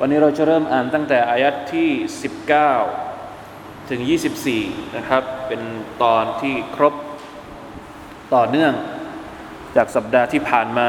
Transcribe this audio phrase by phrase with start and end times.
[0.00, 1.88] วันนี้เราจะเริ่มอ่านตั้งแต่อายัดที่
[3.08, 4.00] 19 ถึง
[4.48, 5.62] 24 นะครับ เป็น
[6.02, 6.94] ตอนที่ครบ
[8.34, 8.72] ต่อเนื่อง
[9.76, 10.86] จากสัปดาห์ที่ผ่านมา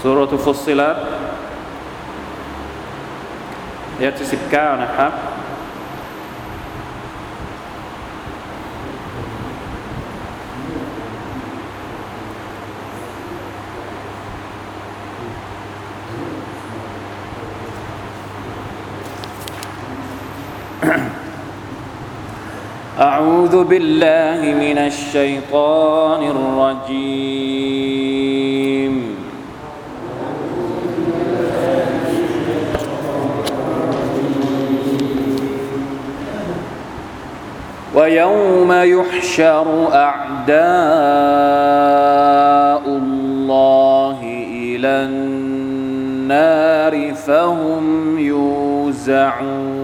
[0.00, 0.96] สุรทุฟุสิลัต
[3.96, 5.12] อายะที่สิบเก้านะครับ
[23.00, 27.79] أعوذ بالله من الشيطان الرجيم
[38.01, 40.55] ويوم يحشر أعداء
[42.87, 44.19] الله
[44.53, 49.81] إلى النار فهم يوزعون.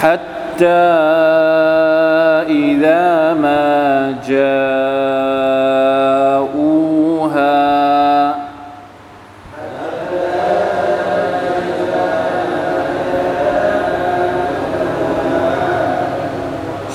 [0.00, 1.71] حتى
[2.52, 5.72] إذا ما جاءوها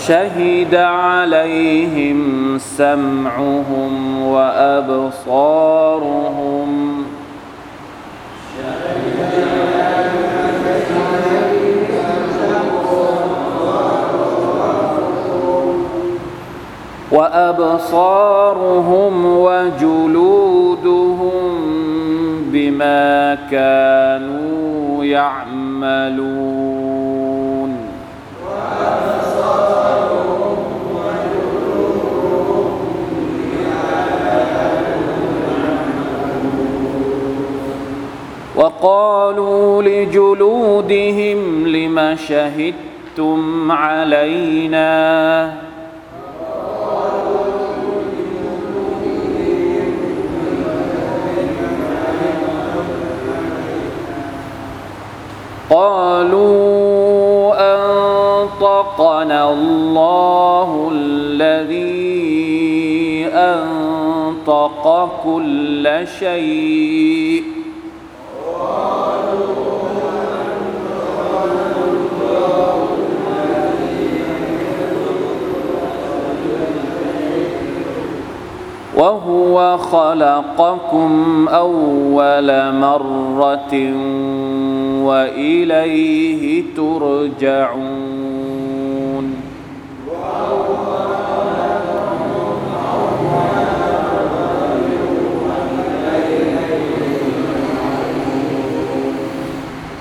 [0.08, 5.68] شهد عليهم سمعهم وأبصارهم
[17.18, 20.78] وأبصارهم وجلودهم
[22.54, 26.58] بما كانوا يعملون.
[38.56, 45.57] وقالوا لجلودهم لم شهدتم علينا؟
[55.70, 62.08] قالوا أنطقنا الله الذي
[63.34, 67.44] أنطق كل شيء.
[78.98, 83.74] وهو خلقكم أول مرة
[85.08, 88.18] وإليه ترجعون.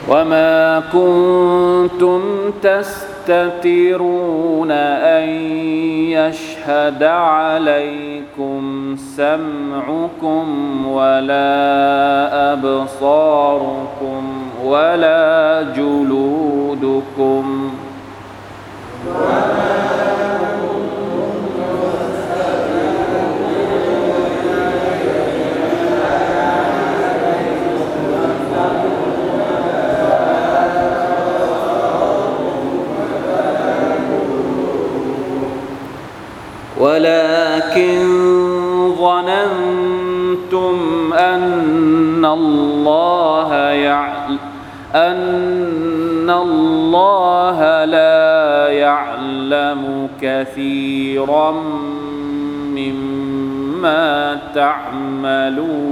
[0.08, 2.20] وما كنتم
[2.62, 4.06] تستترون
[4.70, 5.28] أن
[6.10, 10.46] يشهد عليكم سمعكم
[10.86, 14.35] ولا أبصاركم
[14.66, 17.70] ولا جلودكم
[36.80, 38.06] ولكن
[38.98, 40.76] ظننتم
[41.12, 44.15] أن الله يعلم
[44.96, 51.50] أن الله لا يعلم كثيرا
[52.72, 55.86] مما تعملون.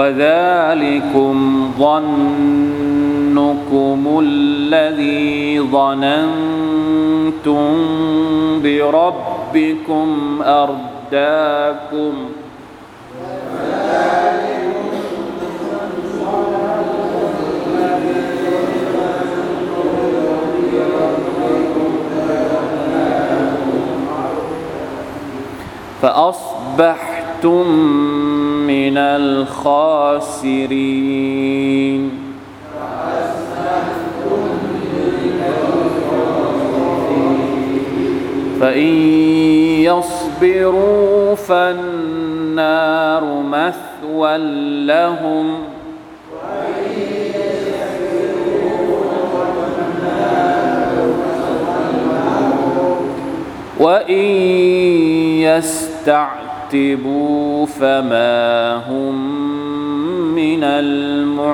[0.00, 1.36] وذلكم
[1.78, 2.20] ظنكم
[4.22, 7.60] الذي ظننتم
[8.62, 12.12] بربكم أرداكم
[26.02, 27.66] فأصبحتم
[28.90, 30.10] من الخاسرين.
[38.60, 38.96] فإن
[39.82, 44.38] يصبروا فالنار مثوى
[44.86, 45.54] لهم.
[53.80, 54.40] وإن
[56.69, 59.15] يستعتبوا فما هم
[60.35, 61.45] من المعتبين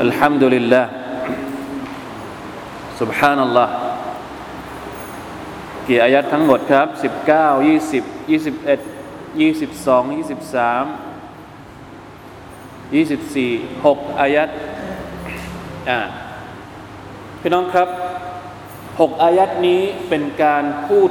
[0.00, 0.86] الحمد لله
[3.00, 3.68] سبحان الله
[5.88, 6.86] กี่อายัดทั้งหมดครับ
[7.26, 8.78] 19 20 21
[9.34, 10.22] 22
[10.94, 11.05] 23
[12.86, 14.48] 24 6 อายัด
[15.90, 16.00] อ่า
[17.40, 17.88] พี่น้องครับ
[18.60, 21.10] 6 อายัดนี้เป็นการพูด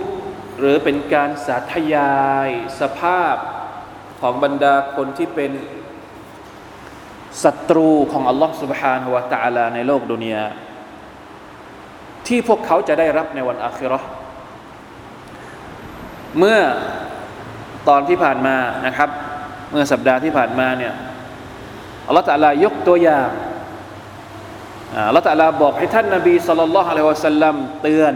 [0.60, 2.50] หรือเป็นการสาธยาย
[2.80, 3.36] สภาพ
[4.22, 5.52] ของบรรดาคนที่เป็น
[7.44, 10.46] ศัตรูของอัลลอฮ์ سبحانه และ تعالى ในโลกดุนยา
[12.28, 14.10] ที่พวกเขาจะได้รับในวันอาคิเราะห์
[16.38, 16.60] เมื่อ
[17.90, 18.58] ตอนที่ผ่านมา
[18.88, 19.10] นะครับ
[19.72, 20.94] เมื่อสัปดาห์ที่ผ่านมาเนี่ย
[22.07, 23.31] อัลลอฮฺตะลายกตัวอย่าง
[25.09, 28.13] อัลลอฮฺตะลาบอกให้ท่านนบีสุลต่านละฮ์อะลัยวะสัลลัมเตือน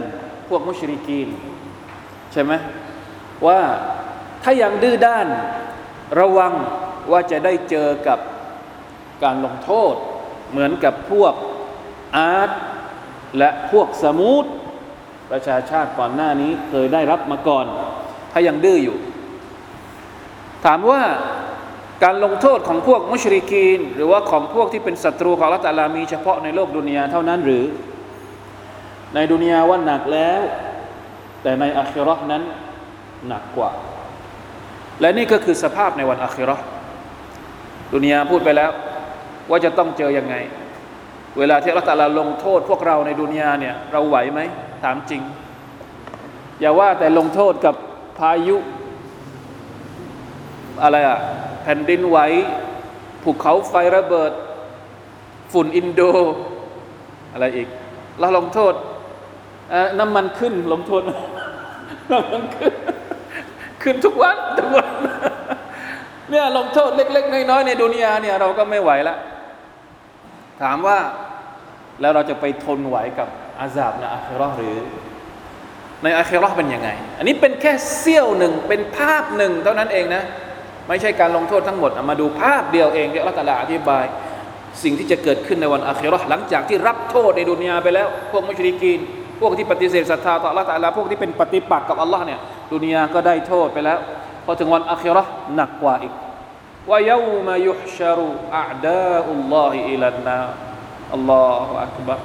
[0.49, 1.29] พวกมุชริกีน
[2.31, 2.51] ใช่ไหม
[3.47, 3.59] ว่า
[4.43, 5.27] ถ้ายังดื้อด้าน
[6.19, 6.53] ระวัง
[7.11, 8.19] ว่าจะได้เจอกับ
[9.23, 9.95] การลงโทษ
[10.51, 11.33] เหมือนกับพวก
[12.17, 12.51] อาร์ต
[13.37, 14.45] และพวกสมูท
[15.31, 17.65] ประชาชาติก่อนหน้านี้เคยได้รับมาก่อน
[18.31, 18.97] ถ้ายังดื้ออยู่
[20.65, 21.01] ถามว่า
[22.03, 27.63] การลงโทษของพวกมุชริกีน หรือว่าของพวกที่เป็นศัตรูของละตาลามีเฉพาะในโลกดุนยาเท่านั้นหรือ
[29.15, 30.41] ในดุนยาว่าหนักแล้ว
[31.43, 32.43] แต่ในอาคิรอนั้น
[33.27, 33.71] หนักกว่า
[35.01, 36.57] และนี่ก็คือสภาพในวันอาคิรอ
[37.93, 38.71] ดุนยาพูดไปแล้ว
[39.49, 40.35] ว่าจะต้องเจอยังไง
[41.37, 44.39] เวลาที่ละตาลาลงโทษ พวกเราในดุนยาเนี่ยเราไหวไหม
[44.83, 45.21] ถามจริง
[46.59, 47.75] อย่าว่าแต่ลงโทษกับ
[48.19, 48.57] พายุ
[50.83, 51.17] อะไรอะ
[51.63, 52.17] แผ่นดินไหว
[53.23, 54.31] ภูเขาไฟระเบิด
[55.51, 56.01] ฝุ่นอินโด
[57.33, 57.67] อะไรอีก
[58.19, 58.73] แล้วลงโทษ
[59.99, 61.01] น้ำมันขึ้นลงโทษ
[62.11, 62.73] น้ำมันขึ้น
[63.83, 64.91] ขึ้นทุกวันทุกวัน
[66.29, 69.17] เนี่ยลงโทษเล็ก ๆ น้อยๆในดุนยาเนี่ยเราก็ไม่ไหวแล้ว
[70.61, 70.97] ถามว่า
[72.01, 73.27] แล้วเราจะไปทนไหวกับ
[73.59, 74.75] อาซาบในอาคิรอหรือ
[76.03, 80.23] ในอาคิรอเป็นยังไง อันนี้เป็นแค่เสี้ยวหนึ่งเป็นภาพหนึ่งเท่านั้นเองนะ
[80.87, 84.05] ไม่ใช่การลงโทษทั้งหมดมาดูภาพเดียวเองที่อัลลอฮฺอธิบาย
[84.83, 88.99] สิ่งที่จะเกิดขึ้นในวันอาคิรอหลังจากที่รับโทษในดุนยาไปแล้ว พวกมุชริกีน
[89.39, 92.39] พวกที่ปฏิเสธศรัทธาต่ออัลลอฮฺพวกที่เป็นปฏิปักษ์กับอัลลอฮ์เนี่ย
[92.73, 93.99] ดุนยาก็ได้โทษไปแล้ว
[94.45, 95.23] พอถึงวันอาคิรอ
[95.55, 96.13] หนักกว่าอีก
[96.89, 100.39] ว่าเยาวมายุชารุอาดาอุลลอฮิอิลันนา
[101.13, 102.15] อัลลอฮฺอักบะ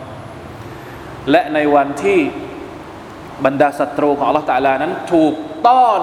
[1.31, 2.21] และในวันที่
[3.45, 5.35] บรรดาศัตรูของอัลลอฮฺตาลานั้น ถูก
[5.67, 6.03] ต้อน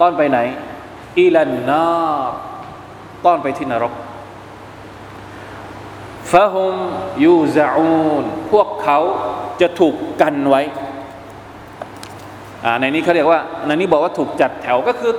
[0.00, 0.38] ต้อนไปไหน
[1.18, 1.86] อิลันนา
[3.24, 3.92] ต้อนไปที่นรก
[6.32, 6.74] ฟะฮุม
[7.24, 8.98] ยูซาอูนพวกเขา
[9.60, 10.62] จะถูกกันไว้
[12.80, 15.12] ในนี้เขาเรียกว่าในนี้บอกว่าถูกจัดแถวก็คือ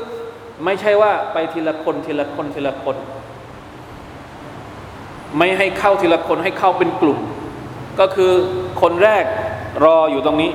[0.65, 2.95] ไม่ใช่ว่าไปทีละคนทีละคนทีละคน
[5.37, 7.19] ไม่ให้เข้าทีละคนให้เข้าเป็นกลุ่ม
[7.99, 8.31] ก็คือ
[8.81, 9.25] คนแรก
[9.85, 10.51] รออยู่ตรงนี้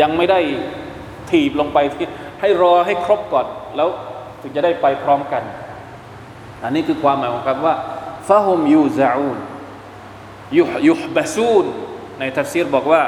[0.00, 0.40] ยังไม่ได้
[1.30, 2.08] ถีบลงไปที่
[2.40, 3.88] ให้รอให้ครบก่อนแล้ว
[4.41, 5.43] ถึงจะได้ไปพร้อมกัน
[6.63, 7.75] อันนี้คือความหมายของคำว่า
[8.27, 9.37] ฟาฮุมยูซาอูน
[10.57, 11.65] ยุยุบะซูน
[12.19, 13.01] ในทัฟซีรบอกว่า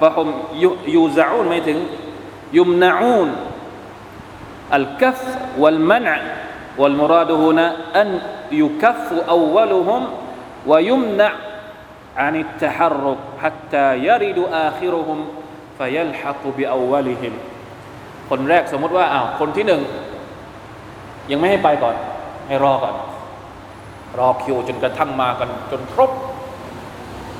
[0.00, 0.28] ฟะฮุม
[0.64, 1.78] ยุยูซาอูนหมายถึง
[2.58, 3.28] ยุมนาอูน
[4.78, 5.20] الكف
[5.58, 6.16] والمنع
[6.80, 7.66] والمراد هنا
[8.00, 8.08] أن
[8.52, 10.02] يكف أولهم
[10.66, 11.32] ويمنع
[12.16, 15.18] عن التحرك حتى يرد آخرهم
[15.78, 17.34] فيلحق بأولهم
[18.30, 19.82] คนแรกสมมติว่าอ้าวคนที่หนึ่ง
[21.31, 21.95] ยังไม่ให้ไปก่อน
[22.47, 22.95] ให้รอก่อน
[24.19, 26.11] รอคิวจนกระทั่งมากันจนครบ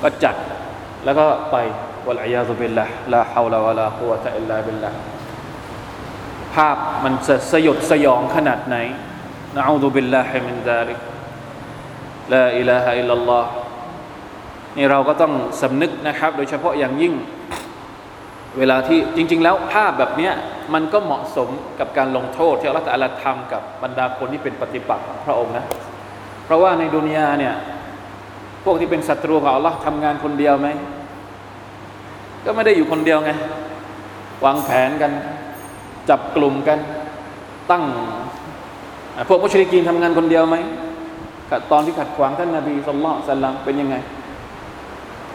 [0.01, 0.35] ก็จัด
[1.05, 1.55] แล้วก็ไป
[2.07, 4.89] والعياذ بالله لا حول ولا قوة إلا بالله
[6.53, 8.77] ภาพมันจะสยดสยองขนาดไหน
[9.55, 10.99] نعوذ بالله من ذلك
[12.33, 13.49] لا إله إلا الله
[14.77, 17.13] นี่เราก็ต้องสำนึกนะครับ โดยเฉพาะอย่างยิ่ง
[18.59, 20.33] เวลาที่จริง ๆ แล้วภาพแบบเนี้ย
[20.73, 21.49] มันก็เหมาะสม
[21.79, 25.65] กับการลงโทษที่อัลลอฮฺอาลาทำกับบรรดาคนที่เป็นปฏิปักษ์ของพระองค์นะ
[26.45, 27.53] เพราะว่าในดุนยาเนี่ย
[28.65, 30.67] พวกที่เป็นศัตรูของอัลลอฮ์ทำงานคนเดียวไหม
[32.45, 33.31] ก็ไม่ได้อยู่คนเดียวไง
[34.45, 35.11] วางแผนกัน
[36.09, 36.79] จับกลุ่มกัน
[37.71, 37.83] ตั้ง
[39.27, 40.55] พวกมุชริกีนทำงานคนเดียวไหม
[41.71, 43.95] ตอนที่ขัดขวางท่านนาบีสุลต่านลลัมเป็นยังไง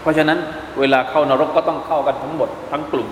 [0.01, 0.39] เพราะฉะนั้น
[0.80, 3.08] เวลาเข้านรกก็ต้องเข้ากันทั้งหมดทั้งกลุ่ม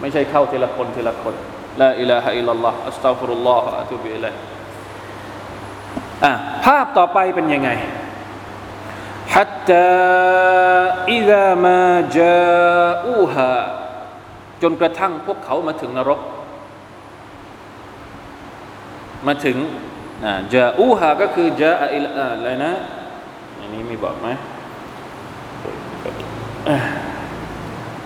[0.00, 1.34] ไม่ใช่เข้าทีละคนทีละคน
[1.80, 4.38] ละอิลาฮะอิลลัลลอฮ์อัสตัฆฟิรุลลอฮ์อะตุบิอิลัยฮิ
[6.24, 6.32] อ่ะ
[6.64, 7.70] ภาพต่อไปเป็นยังไง
[9.36, 9.88] حتى
[11.16, 11.82] إذا ما
[12.18, 13.54] جاءوها
[14.62, 16.20] จนกระทั่งพวกเขามาถึงนรก
[19.26, 19.56] มาถึง
[20.24, 22.72] อ่าจาอูฮาก็คือจาอิลอะไรนะ
[23.60, 24.28] อันนี้มีบอกไหม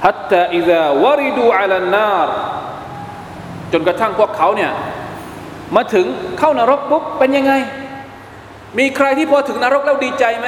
[0.05, 2.29] ฮัตตาอิดะวาริดูอัลนาร
[3.71, 4.71] จนกระทั่งพวกเขาเนี่ย
[5.75, 6.05] มาถึง
[6.39, 7.53] เข้านรกปุ๊บเป็นยังไง
[8.79, 10.47] มีใครที่พอถึงนรกแล้วดีใจไหม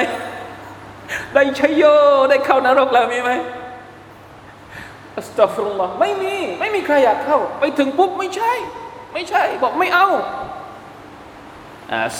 [1.34, 1.84] ได้ใช้โย
[2.30, 3.30] ได้เข้านรกแล้วมีไหม
[5.16, 8.52] อัสตัฟรุลลอฮ์ไม่มี ไม่มีใครอยากเข้า ไปถึงปุ๊บไม่ใช่
[9.14, 10.08] ไม่ใช่ บอกไม่เอา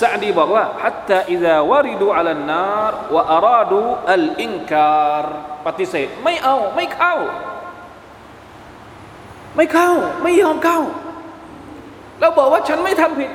[0.01, 3.81] ซาดีบอกว่าฮัตตาอิดาวาริดูอัลนาร วะอาราดู
[4.13, 5.27] อัลอิการ
[5.67, 7.15] ปฏิเสธไม่เอาไม่เข้า
[9.57, 9.91] ไม่เข้า
[10.23, 10.81] ไม่ยอมเข้า
[12.21, 13.31] แล้วบอกว่าฉันไม่ทำผิด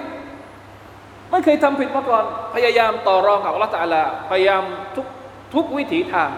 [1.32, 2.24] ไม่เคยทำผิดมาก่อน
[2.54, 4.64] พยายามต่อรองกับอัลลตาลา พยายาม
[4.96, 5.08] ทุก
[5.54, 6.32] ทุกวิถีทาง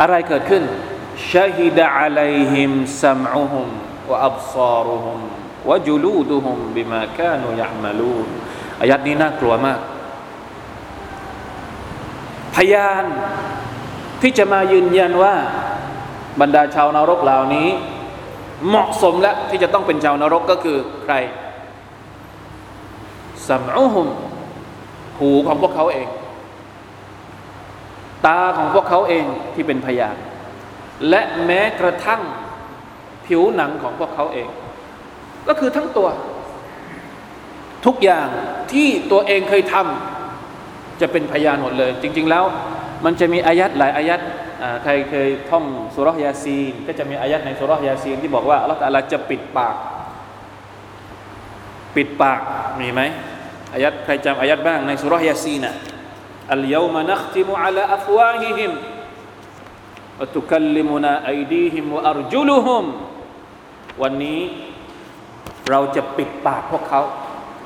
[0.00, 0.62] อะไรเกิดขึ้น
[1.32, 2.70] ชาฮิดะอะลัยฮิม
[3.02, 8.28] ซัมอุฮุะอับซารุฮุ วะจุลูดุฮุมบิมากานุยะมาลูน
[8.80, 9.80] อายัดนี้น่ากลัวมาก
[12.54, 13.04] พยาน
[14.22, 15.34] ที่จะมายืนยันว่า
[16.40, 17.68] บรรดาชาวนรกเหล่านี้
[18.68, 21.14] เหมาะสมแล้วที่จะต้องเป็นชาวนรกก็คือใคร
[23.48, 24.08] สัมอุฮุม
[25.18, 26.08] หูของพวกเขาเอง
[28.26, 29.24] ตาของพวกเขาเอง
[29.54, 30.16] ที่เป็นพยาน
[31.08, 32.22] และแม้กระทั่ง
[33.26, 34.48] ผิวหนังของพวกเขาเอง
[35.48, 36.08] ก็คือทั้งตัว
[37.86, 38.28] ทุกอย่าง
[38.72, 42.44] ที่ตัวเองเคยทำจะเป็นพยานหมดเลย จริง ๆ แล้ว
[43.04, 44.20] มันจะมีอายัดหลายอายัด
[44.82, 49.76] ใครเคยท่องสุรยาซีน ก็จะมีอายัดในสุรยาซีนที่บอกว่าอัลลอฮฺจะปิดปาก
[51.96, 52.40] ปิดปาก
[52.80, 53.00] มีไหม
[53.74, 55.70] อายัดใครจำอายัดบ้างในสุรยาซีนะ
[56.52, 58.72] อัลยามานัคติมุอัลาอัฟวาฮิฮิม
[60.20, 62.84] วะตุคัลลิมุนาอัยดีฮิมวะอัรจุลุฮุม
[64.02, 64.40] วันนี้
[65.70, 67.00] เราจะปิดปากพวกเขา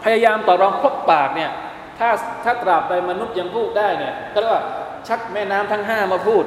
[0.04, 1.50] พยายามต่อรองพวกปากเนี่ย
[1.98, 2.08] ถ้า
[2.44, 4.64] ถ้าตราบใดมนุษย์ยังพูดได้เนี่ยก็เรียกว่า
[5.08, 6.44] ชักแม่น้ำทั้งห้ามาพูด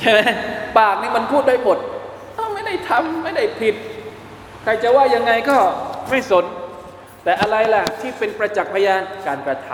[0.00, 0.20] ใช่ไหม
[0.78, 1.78] ปากนี่มันพูดได้หมด
[2.54, 3.74] ไม่ได้ทำไม่ได้ผิด
[4.62, 5.56] ใครจะว่ายังไงก็
[6.10, 6.44] ไม่สน
[7.24, 9.68] แต่อะไรล่ะที่เป็นประจักษ์พยานการกระท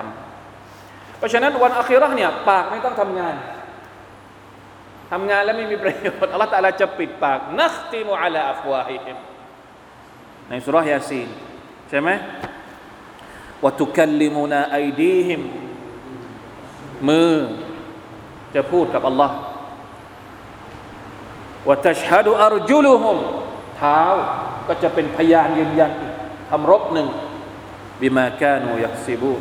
[0.57, 3.35] ำเพราะฉะนั้นวันอัคราเนี่ยปากไม่ต้องทำงาน
[5.13, 9.17] ทำงานแล้วไม่มีประโยชน์อัลลอฮฺตาลาจะปิดปากนักติมุอัลาอัฟวาฮิม
[10.51, 11.29] ในสุรษยาซีน
[11.89, 12.11] ใช่ไหม
[13.65, 15.41] วะตุคัลลิมุนาไอดีฮิม
[17.09, 17.37] มือ
[18.55, 19.37] จะพูดกับอัลลอฮ์
[21.69, 23.17] وتشهد أرجلهم
[23.77, 24.01] เท้า
[24.69, 26.15] ก็จะเป็นพยานยืนยันอีก
[26.51, 27.09] ทำรบหนึ่ง
[28.01, 29.35] บิมากานูยักซิบู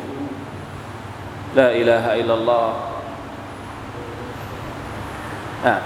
[1.58, 2.89] ลาอิลาฮะอิลลัลลอฮ์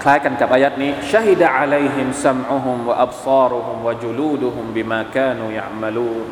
[0.03, 6.29] คล้ายกันกับอายัดนี้ชาฮิดะอะลัยฮิมซัมอุฮุมวะอับซารุฮุมวะจุลูดุฮุมบิมากานูยะมะลูน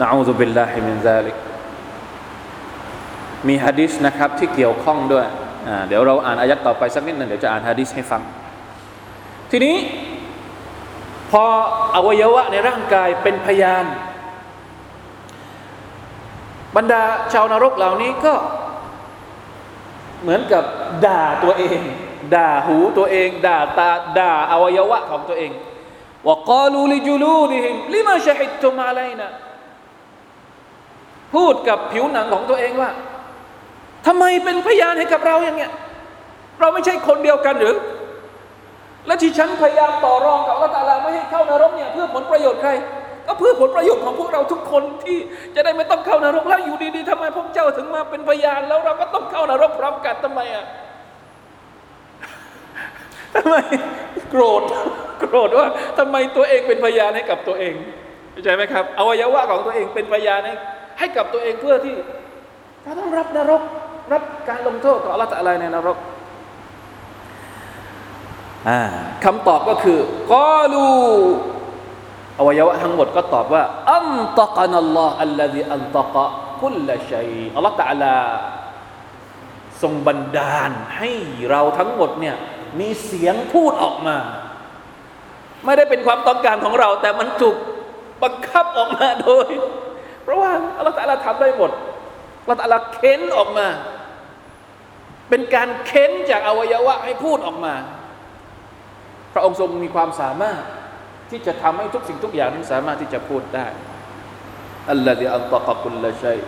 [0.00, 1.36] นะอูซุบิลลาฮิมินซาลิก
[3.48, 5.26] มีฮะดิษนะครับที่เกี่ยวข้องด้วย
[5.88, 8.22] เดี๋ยวเราอ่านอายัดต่อไปสักนิดหนึ่งเดี๋ยวจะอ่านฮะดิษให้ฟัง
[9.50, 9.76] ทีนี้
[11.30, 11.42] พอ
[11.96, 13.84] อวัยวะในร่างกายเป็นพยาน
[16.76, 17.02] บรรดา
[17.32, 18.34] ชาวนรกเหล่านี้ก็
[20.22, 20.64] เหมือนกับ
[21.06, 21.80] ด่าตัวเอง
[22.34, 25.50] ด่าหูตัวเอง ด่าตาด่าอวัยวะของตัวเอง
[26.26, 29.30] ว่ากาลูลิจูลูดิฮิมลิมาชฮิดตุมาไลนะ
[31.34, 32.90] พูดกับผิวหนังของตัวเองว่า
[34.06, 35.72] ทำไมเป็นพยานให้กับเราอย่างเงี้ย
[36.60, 37.76] เราไม่ใช่คนเดียวกันหรือ
[39.06, 42.70] และที่ฉันพยายามต่อรองกับอัลลอฮฺตาลาไม่ให้เข้านรกเนี่ยเพื่อผลประโยชน์ใคร
[43.26, 45.18] ก็เพื่อผลประโยชน์ของพวกเราทุกคนที่
[45.54, 50.66] จะได้ไม่ต้องเข้านรกแล้วอยู่ดีๆทำไมพวกเจ้าถึงมาเป็นพยานแล้วเราก็ต้องเข้านรกพร้อมกันทำไมอะ
[53.34, 53.56] ทำไม
[54.30, 54.62] โกรธ
[55.20, 55.66] โกรธว่า
[55.98, 57.74] ทำไมตัวเองเป็นพยานให้กับตัวเอง
[58.32, 60.54] เข้าใจไหมครับอวัยวะของตัวเองเป็นพยานให้
[60.98, 61.94] ให้กับตัวเองเพื่อที่
[62.82, 63.62] เราต้องรับนรก
[64.12, 65.98] รับการลงโทษของอัลลอฮฺอะไรในนรก
[69.24, 69.98] คำตอบก็คือ
[70.32, 70.88] กอลู
[72.38, 73.62] อวัยวะทั้งหมดก็ตอบว่า
[73.94, 74.08] อัน
[74.40, 76.24] ตะกานัลลอฮ์อัลลอฮีอันตะกะ
[76.60, 78.14] คุลละชัยอัลลอฮฺตะลา
[79.82, 81.10] ทรงบันดาลให้
[81.50, 82.36] เราทั้งหมดเนี่ย
[82.80, 84.16] มีเสียงพูดออกมา
[85.64, 87.56] ไม่ได้เป็นความต้องการของเรา แต่มันถูก
[88.22, 89.48] บังคับออกมาโดย
[90.22, 91.70] เพราะว่าอัลลอฮฺตะลาทำได้หมด
[92.42, 93.66] อัลลอฮฺตะลาเค้นออกมา
[95.28, 97.74] เป็นการเค้นจากอวัยวะให้พูดออกมา
[99.32, 100.62] พระองค์ทรงมีความสามารถ
[101.30, 103.66] ที่จะทำให้ทุกสิ่งทุกอย่างนั้นสามารถที่จะพูดได้
[104.90, 106.38] อัลลอฮิอัลตะกะกุลละชัย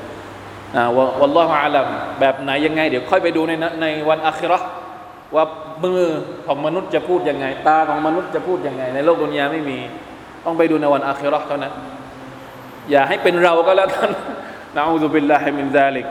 [0.76, 0.84] อ่า
[1.20, 1.86] วัลลอฮุอาลัม
[2.20, 3.52] แบบไหนยังไง เดี๋ยวค่อยไปดูใน
[3.82, 4.58] ในวันอัครา
[5.34, 5.44] ว่า
[5.84, 6.02] มือ
[6.46, 9.78] ของมนุษย์จะพูดยังไง ตาของมนุษย์จะพูดยังไง ในโลกดุนยาไม่มี
[10.44, 11.72] ต้องไปดูในวันอัคราเท่านั้น
[12.90, 14.10] อย่าให้เป็นเราก็แล้วกัน
[14.76, 16.06] นะอูซุบิลลาฮิมินซาลิก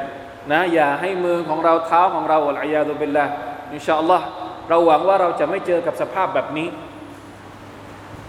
[0.51, 3.23] นะอย่าให้มือของเราเท้าของเราอัลอยาตุบิลลา
[3.73, 4.25] อินชาอัลลอฮ์
[4.69, 6.94] เราหวังว่าเราจะไม่เจอกับสภาพแบบนี้เพ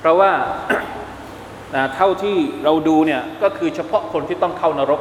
[0.06, 0.32] ราะว่า
[1.94, 5.00] เท่าที่เราดูเนี่ยก็คือเฉพาะคนที่ต้องเข้านรก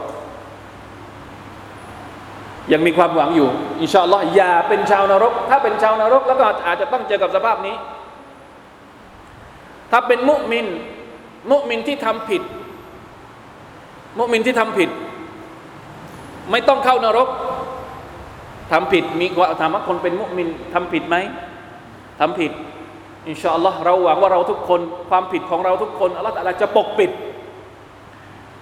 [2.73, 3.49] ยังมีความหวังอยู่
[3.81, 7.75] อินชาอัลลอฮ์อย่าเป็นชาวนรก ถ้าเป็นชาวนรก แล้วก็อาจจะต้องเจอกับสภาพนี้
[9.91, 10.65] ถ้าเป็นมุมิน
[11.51, 12.41] มุมินที่ทำผิด
[14.19, 14.89] มุมินที่ทำผิด
[16.51, 17.27] ไม่ต้องเข้านรก
[18.71, 21.15] ทำผิดมีว่าถามว่าคนเป็นมุมินทำผิดไหม
[22.19, 22.51] ทำผิด
[23.29, 27.11] อินชาอัลลอฮ์เราหวังว่าเราทุกคนความผิดของเราทุกคนอัลลอฮ์ตาลาจะปกปิด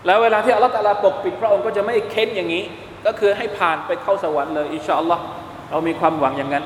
[0.06, 2.64] แล้วเวลาที่อัลลอฮ์ตาลาปกปิด พระองค์ก็จะไม่เค้นอย่างนี้
[3.06, 5.24] ก็คือให้ผ่านไปเข้าสวรรค์เลยอินชาอัลลอฮ์
[5.70, 6.64] เรามีความหวังอย่างนั้น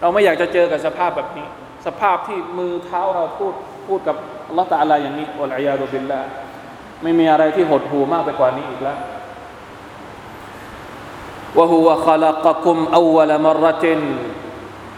[0.00, 1.46] เราไม่อยากจะเจอกับสภาพแบบนี้
[1.86, 3.54] สภาพที่มือเท้าเราพูด
[3.86, 4.16] พูดกับ
[4.48, 6.20] อัลลอฮ์ตาลาอย่างนี้อัลอยาดุบิลละ
[7.02, 8.98] ไม่มีอะไรที่หดหูมากไปกว่านี้อีกแล้ว
[11.58, 12.76] วะฮุวะขลักกุม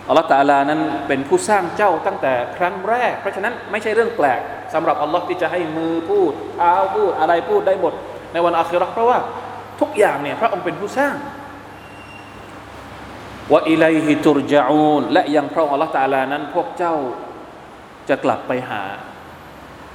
[0.09, 4.41] อัลลอฮฺตาลานั้นเป็นผู้สร้างเจ้าตั้งแต่ครั้งแรก เพราะฉะนั้นไม่ใช่เรื่องแปลก
[4.75, 7.93] สำหรับอัลลอฮ์ที่จะให้มือพูดเท้าพูดอะไรพูดได้หมด
[8.33, 9.19] ในวันอาคิราะห์เพราะว่า
[9.81, 11.15] ทุกอย่างเนี่ยพระองค์เป็นผู้สร้าง
[13.53, 16.95] ว่าอิลัยฮิตุรจาอูนและยังพระองค์อัลลอฮฺตาลานั้น พวกเจ้า
[18.09, 18.83] จะกลับไปหา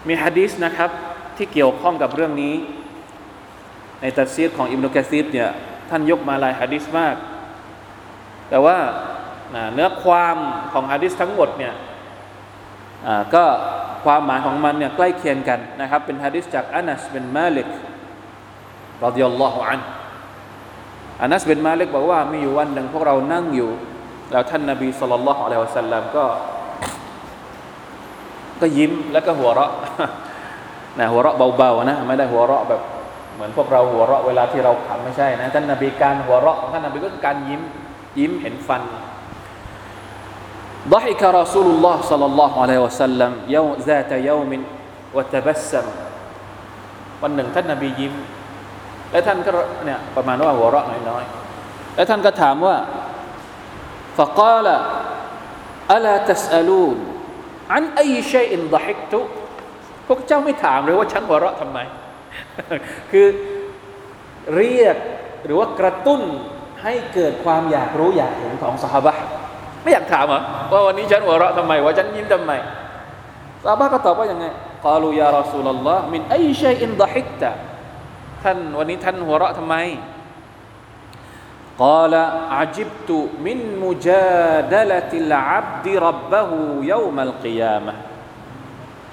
[0.07, 0.89] มีฮะดีษนะครับ
[1.37, 2.55] ที่เกี่ยวข้องกับเรื่องนี้
[4.01, 5.49] ในตัฟซีรของอิบนุกะซีรเนี่ย
[5.89, 7.15] ท่านยกมาหลายฮะดิษมาก
[8.49, 8.77] แต่ว่า
[9.73, 10.37] เนื้อความ
[10.73, 11.73] ของฮะดิษทั้งหมดเนี่ย
[13.35, 13.43] ก็
[14.03, 17.69] ความหมายของมันเนี่ยใกล้เคียงกันนะครับ เป็นฮะดิษจากอานัสเป็นมาลิก
[19.05, 19.81] รดิยัลลอฮุอัน
[21.21, 23.71] อานัสเป็นมาลิกบอกว่ามีอยู่วันหนึ่งพวกเรานั่งอยู่
[24.31, 26.25] แล้วท่านนบีสุลต่านละฮ์อะลัยฮิวะสัลลัมก็
[28.61, 29.71] ก็ยิ้มแล้วก็หัวเราะ
[30.99, 32.81] นะหัวเราะเบาๆนะไม่ได้หัวเราะแบบ
[33.35, 37.61] เหมือนพวกเราหัวเราะเวลาที่เราขำไม่ใช่นะท่านนบีการหัวเราะของท่านนบีก็คือการยิ้ม
[38.19, 38.81] ยิ้มเห็นฟัน
[40.94, 44.50] ضحك رسول الله صلى الله عليه وسلم يوم ذات يوم
[45.16, 45.86] وتبسم
[47.22, 48.14] วันหนึ่งท่านนบียิ้ม
[49.10, 49.50] และท่านก็
[49.84, 52.76] เนี่ยประมาณว่าหัวเราะน้อยๆและท่านก็ถามว่า
[54.16, 54.66] فقال
[55.94, 56.98] ألا تسألون
[57.70, 59.14] عن أي شيء ضحكت
[60.06, 61.78] พวกเจ้าไม่ถามเลยว่าฉันหัวเราะทำไม
[63.10, 63.26] คือ
[64.56, 64.96] เรียก
[65.44, 66.22] หรือว่ากระตุ้น
[66.82, 69.14] ให้เกิดความอยากรู้อยากเห็นของสหบะ
[69.81, 70.41] ไม่อยากถามเหรอ
[70.71, 72.51] ว่าวันนี้ฉันหัวเราะทำไมว่าฉันยิ้มทำไม
[73.63, 74.45] ซาบะก็ตอบว่ายังไง
[74.85, 77.49] กาลูยารอสูลลอฮ์มินไอชัยอินดะฮิกตะ
[78.43, 79.75] ท่านวันนี้ท่านหัวเราะทำไม
[81.83, 82.15] กาล
[82.55, 86.59] อาจิบตุมินมุจาดลติลอับดิรับบะฮู
[86.91, 86.93] ย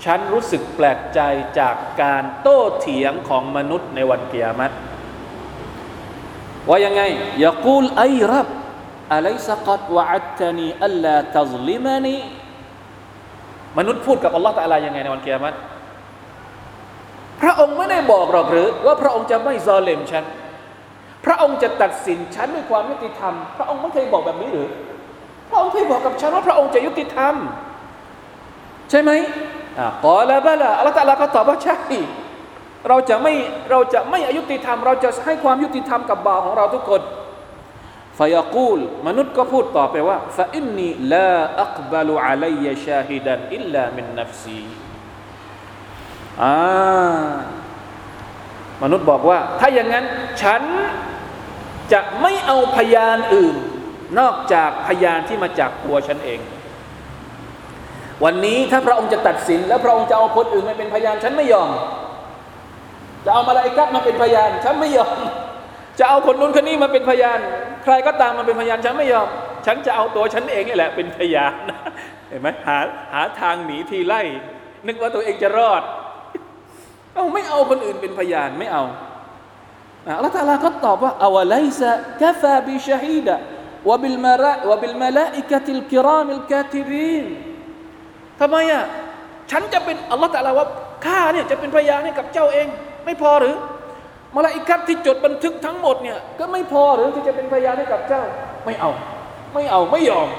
[0.05, 1.21] ฉันรู้สึกแปลกใจ
[1.59, 4.73] จากการโต้เถียงของมนุษย์ในวันกิยามัต
[6.69, 7.03] ว่ายังไง
[7.45, 8.03] ยากูลไอ
[8.33, 8.49] รับ
[9.13, 12.17] อะไรสักัดวะอัตนีอัลลาตัซลิมานี
[13.79, 15.57] มนุษย์พูดกับอัลลอฮฺตะลายังไงในวันเกียรติ
[17.41, 20.25] พระองค์ไม่ได้บอกหรอกหรือ ว่าพระองค์จะไม่ซอเลมฉัน
[21.27, 24.69] พระองค์จะตัดสินฉันด้วยความยุติธรรม พระองค์ไม่เคยบอกแบบนี้หรือ
[25.49, 27.35] พระองค์เคยบอกกับฉันว่าพระองค์จะยุติธรรม
[28.91, 29.11] ใช่ไหม
[29.79, 31.77] อ่าقال بلى อัลลอฮฺ تعالى ก็ตอบว่าใช่
[32.89, 33.35] เราจะไม่
[33.71, 37.01] เราจะไม่อยุติธรรม เราจะให้ความยุติธรรมกับบ่าวของเราทุกคน
[38.19, 44.63] ฟยากูลมนุษย์ก็พูดต่อไปว่าفإني لا أقبل علي شاهدا إلا من نفسي
[46.43, 46.55] อ่า
[48.83, 50.05] มนุษย์บอกว่า ถ้าอย่างนั้น
[50.43, 50.63] ฉัน
[51.93, 53.57] จะไม่เอาพยานอื่น
[54.19, 56.41] นอกจากพยานที่มาจากตัวฉันเอง
[58.25, 61.71] วันนี้ถ้าพระองค์จะตัดสิน แล้วพระองค์จะเอาคนอื่นมาเป็นพยาน ฉันไม่ยอม
[63.25, 65.19] จะเอามาลาอิกัดมาเป็นพยาน ฉันไม่ยอม
[65.99, 67.39] จะเอาคนนู้นคนนี้มาเป็นพยาน
[67.85, 69.29] ใครก็ตามมาเป็นพยานฉันไม่ยอม
[69.67, 71.55] ฉันจะเอาตัวฉันเองนี่แหละเป็นพยาน
[72.29, 72.79] เห็นไหมหา
[73.13, 74.23] หาทางหนีทีไล่
[74.87, 75.83] นึกว่าตัวเองจะรอด
[77.15, 78.85] เอาไม่เอาคนอื่นเป็นพยานไม่เอา
[80.17, 83.37] อัลลอฮฺตะอาลาก็ตอบว่าอาวะไลซะกะฟาบิชฮีดะ
[83.89, 87.25] วบิลมาระวบิลมาลาอิกะติลกิรามิลกาติบีน
[88.41, 88.85] ทำไมอะ
[89.51, 90.67] ฉันจะเป็นอัลลอฮฺตะอาลาว่า
[91.07, 92.67] ข้าเนี่ยจะเป็นพยานให้กับเจ้าเอง
[93.05, 93.57] ไม่พอหรือ
[94.36, 98.24] มาลาอิกัตที่จดบันทึกทั้งหมดเนี่ยก็ไม่พอหรือที่จะเป็นพยานให้กับเจ้า
[98.66, 98.92] ไม่เอา
[99.54, 100.30] ไม่เอาไม่ยอม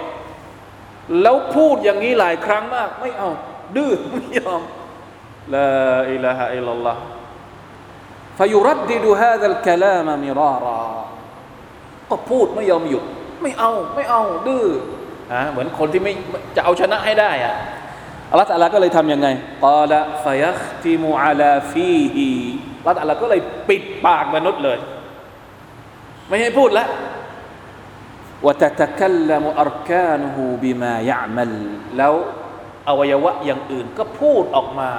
[1.23, 3.31] แล้วพูดอย่างนี้หลายครั้งมาก ไม่เอา
[3.77, 4.63] ดื้อไม่ยอม
[5.55, 6.97] لا إله إلا الله
[8.39, 10.85] فيردد هذا الكلام مرارا
[12.11, 13.05] ก็พูดไม่ยอมหยุด
[13.43, 14.67] ไม่เอาไม่เอา ดื้อ
[15.33, 16.13] อ่าเหมือนคนที่ไม่
[16.57, 17.55] จะเอาชนะให้ได้อะ
[18.31, 19.29] อัลลอฮฺตะอาลาก็เลยทำยังไง
[19.65, 22.31] กาละฟยัคติมุอาลาฟีฮี
[22.98, 24.78] อัลลอฮ์ก็เลยปิดปากมนุษย์เลย
[26.28, 26.90] ไม่ให้พูดแล้ว
[28.46, 31.52] ว่าตะตะคัลลมอรกานหูบิมายะมล
[31.98, 32.14] แล้ว
[32.88, 34.92] อวัยวะอย่างอื่นก็พูดออกมา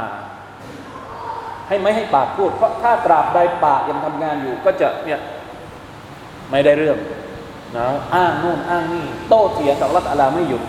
[1.69, 5.21] ให้ไม่ให้ปากพูด เพราะถ้าตราบใดปากยังทำงานอยู่ ก็จะเนี่ย
[6.51, 6.99] ไม่ได้เรื่อง
[7.77, 10.63] นะอ้างโน่นอ้างนี่โต้เถียงกับรัตอลาไม่หยุด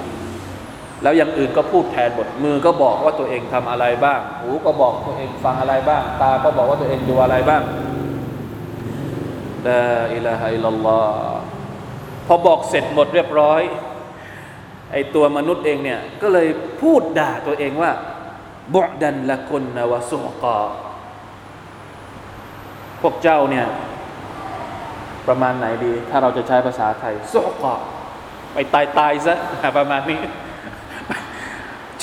[1.03, 7.61] แล้วอย่างอื่นก็พูดแทนบทมือก็บอกว่าตัวเองทำอะไรบ้าง หูก็บอกตัวเองฟังอะไรบ้าง ตาก็บอกว่าตัวเองดูอะไรบ้าง
[9.67, 9.81] ลา
[10.13, 11.39] อิลาฮะอิลลัลลอฮ์
[12.27, 13.61] พอบอกเสร็จหมดเรียบร้อย
[14.91, 16.47] ไอตัวมนุษย์เองเนี่ยก็เลย
[16.81, 17.91] พูดด่าตัวเองว่า
[18.75, 20.59] บุดันละคนนวสุกา
[23.01, 23.67] พวกเจ้าเนี่ย
[25.27, 27.75] ประมาณไหนดี ถ้าเราจะใช้ภาษาไทยสุกา
[28.53, 29.33] ไปตายตายซะ
[29.77, 30.19] ประมาณนี้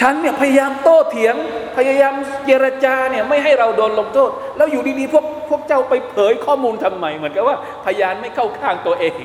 [0.00, 1.34] ฉันเนี่ยพยายามโต้เถียง
[1.76, 2.14] พยายาม
[2.46, 7.56] เจรจาเนี่ยไม่ให้เราโดนลงโทษ แล้วอยู่ดีๆพวกพวกเจ้าไปเผยข้อมูลทำไม เหมือนกับว่า
[7.86, 9.24] พยานไม่เข้าข้างตัวเอง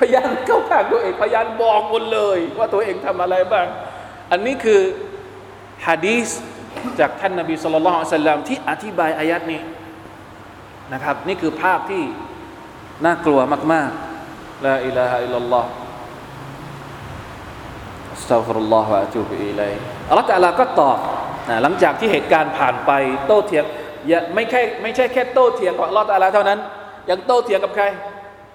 [0.00, 3.66] พยานเข้าข้างตัวเองพยานบอกหมดเลย ว่าตัวเองทำอะไรบ้าง
[4.30, 4.80] อันนี้คือ
[5.86, 6.28] ฮะดีส
[7.00, 9.60] จากท่านนบีสุลต่านสัลลัมที่อธิบายอายัดนี้
[10.92, 12.02] นะครับ นี่คือภาพที่
[13.04, 13.40] น่ากลัว
[13.72, 15.68] มากๆลาอิลาฮะอิลลัลลอฮ์
[18.28, 19.72] สตัฟรุลลอฮ์วะอะตูบิอิลัย
[20.08, 20.98] อัลลอฮฺตะอาลาก็ตอบ
[21.48, 22.90] นะหลังจากที่เหตุการณ์ผ่านไป
[23.26, 23.64] โต้เถียง
[24.10, 26.58] ยไม่แค่ไม่ใช่แค่โต้เถียงกับอัลลอฮฺตะอาลาเท่านั้น
[27.10, 27.84] ยังโต้เถียงกับใคร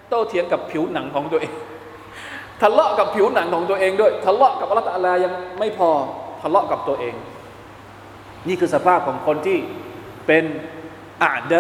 [0.10, 1.54] โต้เถียงกับผิวหนังของตัวเอง
[2.62, 5.90] ทะเลาะกับผิวหนังของตัวเองด้วยทะเลาะกับอัลลอฮฺตะอาลายังไม่พอ
[6.42, 7.16] ทะเลาะกับตัวเอง
[8.48, 9.58] นี่คือสภาพของคนที่
[10.28, 10.46] เป็น
[11.24, 11.56] อาด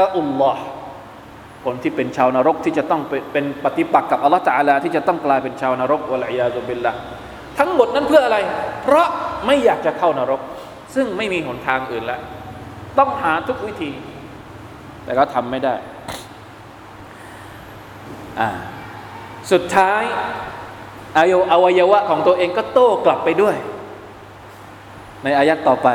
[0.00, 0.64] าอุลลอฮ์
[1.64, 6.92] คนที่เป็นชาวนรกที่จะต้องเป็นปฏิปักษ์กับอัลลอฮฺตะอาลาที่จะต้องกลายเป็นชาวนรกวะลัยยาซุบิลละ
[7.58, 8.38] ทั้งหมดนั้นเพื่ออะไร
[8.82, 9.06] เพราะ
[9.46, 10.40] ไม่อยากจะเข้านรก
[10.94, 12.20] ซึ่งไม่มีหนทางอื่นแล้ว
[12.98, 13.90] ต้องหาทุกวิธี
[15.04, 15.74] แต่ก็ทำไม่ได้
[19.52, 20.02] สุดท้าย
[21.18, 23.56] อายุอวัยวะของตัวเองก็โต้กลับไปด้วย
[25.24, 25.88] ในอายัดต่อไป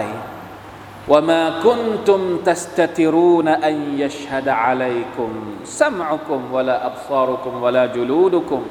[1.12, 5.32] ว่ามาคุณตุมตัสตติรูนอันยชฮดะอะลัยคุม
[5.80, 8.62] ซัมอุคุมวะลาอับซารุคุมวะลาจุลูดุคุม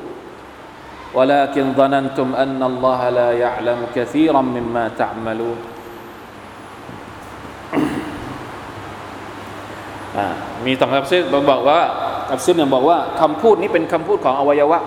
[1.17, 5.59] ولكن ظننتم أن الله لا يعلم كثيرا مما تعملون
[10.65, 11.79] มีต่างทัฟซีรบอกว่า
[12.29, 14.79] ทัฟซีรเนี่ยบอกว่าคำพูดนี้เป็นคำพูดของอวัยวะ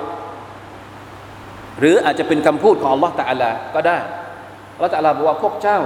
[1.78, 3.98] หรืออาจจะเป็นคำพูดของ Allah ตะอาลาก็ได้
[4.76, 5.80] Allah ตะอาลาบอกว่าพวกเจ้า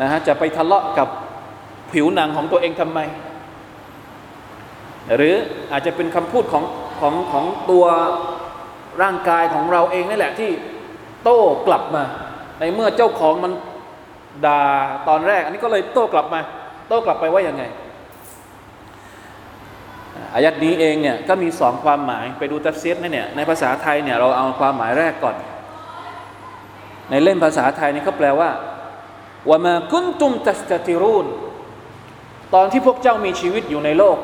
[0.00, 1.08] นะฮะจะไปทะเลาะกับ
[1.92, 2.98] ผิวหนังของตัวเองทำไม
[5.16, 5.34] หรือ
[5.72, 6.64] อาจจะเป็นคำพูดของ
[7.00, 7.84] ของของตัว
[9.01, 10.51] ร่างกายของเราเองนี่แหละที่
[11.23, 12.03] โต้กลับมา
[12.59, 13.53] ในเมื่อเจ้าของมัน
[14.45, 14.61] ด่า
[15.07, 16.39] ตอนแรก อันนี้ก็เลยโต้กลับมา
[16.87, 17.63] โต้กลับไปว่ายังไง
[20.33, 25.35] อายัดนี้เองเนี่ยก็มีสองความหมายไปดูตัฟซีรนี่เนี่ยในภาษาไทยเนี่ยเราเอาความหมายแรกก่อน
[27.09, 28.49] ในเล่มภาษาไทยนี่เขาแปลว่า
[29.49, 31.25] ว่ามาคุนตุมตัสตติรูน
[32.53, 34.17] ตอนที่พวกเจ้ามีชีวิตอยู่ในโลก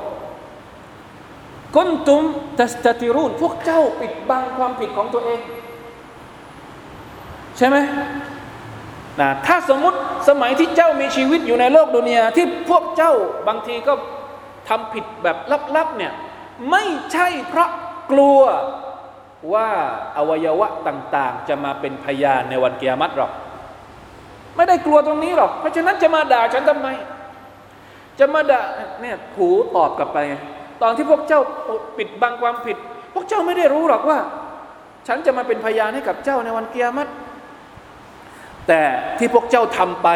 [1.75, 2.23] กุนตุม
[2.57, 5.39] ตัสตติรูนพวกเจ้าปิดบังความผิดของตัวเอง
[7.57, 7.77] ใช่ไหม
[9.19, 9.97] นะถ้าสมมติ
[10.29, 13.13] สมัยที่เจ้ามีชีวิตอยู่ในโลกดุนยาที่พวกเจ้า
[13.47, 13.93] บางทีก็
[14.69, 15.37] ทำผิดแบบ
[15.75, 16.13] ลับๆเนี่ย
[16.71, 17.69] ไม่ใช่เพราะ
[18.11, 18.39] กลัว
[19.53, 19.69] ว่า
[20.17, 23.31] อวัยวะต่างๆ จะมาเป็นพยานในวันเกียรติหรอก
[24.55, 26.87] ไม่ได้กลัวตรงนี้หรอก เพราะฉะนั้นจะมาด่าฉันทำไม
[28.19, 28.61] จะมาด่า
[29.01, 30.17] เนี่ยผูตอบกลับไป
[30.81, 31.41] ตอนที่พวกเจ้า
[31.97, 32.77] ปิดบังความผิด
[33.13, 34.19] พวกเจ้าไม่ได้รู้หรอกว่า
[35.07, 37.11] ฉันจะมาเป็นพยานให้กับเจ้าในวันเกียรติ
[38.67, 38.81] แต่
[39.17, 40.09] ที่พวกเจ้าทำไป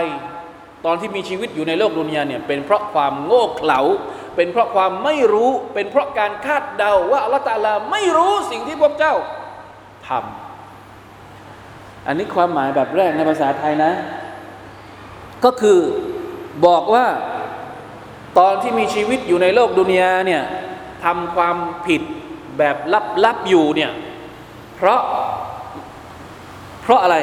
[0.86, 3.80] ตอนที่มีชีวิตอยู่ในโลกดุนยาเนี่ยเป็นเพราะความโง่เขลา
[4.36, 9.13] เป็นเพราะความไม่รู้ เป็นเพราะการคาดเดาว่าอัลลอฮฺตาลาไม่รู้สิ่งที่พวกเจ้า
[10.08, 13.91] ทำอันนี้ความหมายแบบแรกในภาษาไทยนะ
[15.45, 15.80] ก็คือ
[16.65, 17.06] บอกว่า
[18.39, 20.43] ตอนที่มีชีวิตอยู่ในโลกดุนยาเนี่ย
[21.06, 21.56] ทำความ
[21.88, 22.02] ผิด
[22.58, 22.76] แบบ
[23.26, 23.91] ลับๆอยู่เนี่ย
[24.76, 25.02] เพราะ
[26.84, 27.15] เพราะอะไร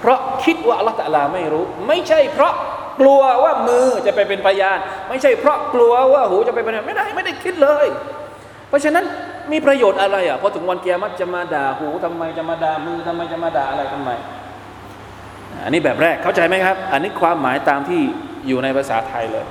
[0.00, 2.54] เพราะคิดว่าอัลลอฮฺตะลาไม่รู้ ไม่ใช่เพราะ
[3.00, 7.86] กลัวว่ามือจะไปเป็นพยาน ไม่ใช่เพราะกลัวว่าหูจะไปเป็นพยานไม่ได้ไม่ได้คิดเลย
[8.68, 9.04] เพราะฉะนั้น
[9.52, 14.10] มีประโยชน์อะไรอะพอถึงวันเกียรติจะมาด่าหูทำไมจะมาด่ามือทำไมจะมาด่าอะไรทำไม
[15.64, 18.00] อันนี้แบบแรกเข้าใจไหมครับ อันนี้ความหมายตามที่
[18.46, 19.46] อยู่ในภาษาไทยเลย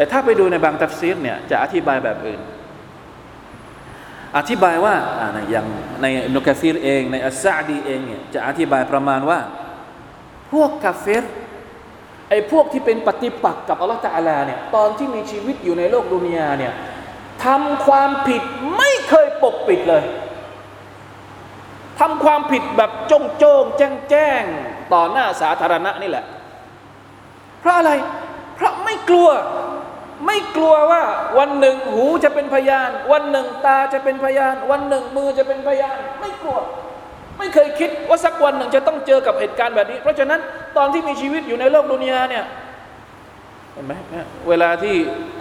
[0.00, 2.40] แต่ถ้าไปดูในบางตัฟซีรเนี่ยจะอธิบายแบบอื่น
[4.38, 4.94] อธิบายว่า
[5.50, 5.66] อย่าง
[6.02, 9.40] ในนุกะซีรเองในอัสซาดีเองเนี่ยจะอธิบายประมาณว่า
[10.52, 11.24] พวกกาเฟร
[12.28, 16.72] ไอ้พวกที่เป็นปฏิปักษ์กับอัลลอฮฺตาลาเนี่ยตอนที่มีชีวิตอยู่ในโลกดุนยาเนี่ย
[17.44, 18.42] ทำความผิด
[18.76, 20.04] ไม่เคยปกปิดเลย
[22.00, 24.42] ทำความผิดแบบจงโจงแจ้งแจ้ง
[24.92, 26.24] ต่อหน้าสาธารณะนี่แหละ
[27.60, 27.92] เพราะอะไร
[28.56, 29.30] เพราะไม่กลัว
[30.26, 31.02] ไม่กลัวว่า
[31.38, 36.58] วันหนึ่งหูจะเป็นพยาน วันหนึ่งตาจะเป็นพยาน วันหนึ่งมือจะเป็นพยาน ไม่กลัว
[37.38, 40.40] ไม่เคยคิดว่าสักวันหนึ่งจะต้องเจอกับเหตุการณ์แบบนี้ เพราะฉะนั้น
[40.76, 42.44] ตอนที่มีชีวิตอยู่ในโลกดุนยาเนี่ย
[43.72, 43.92] เห็นไหม
[44.48, 44.94] เวลาที่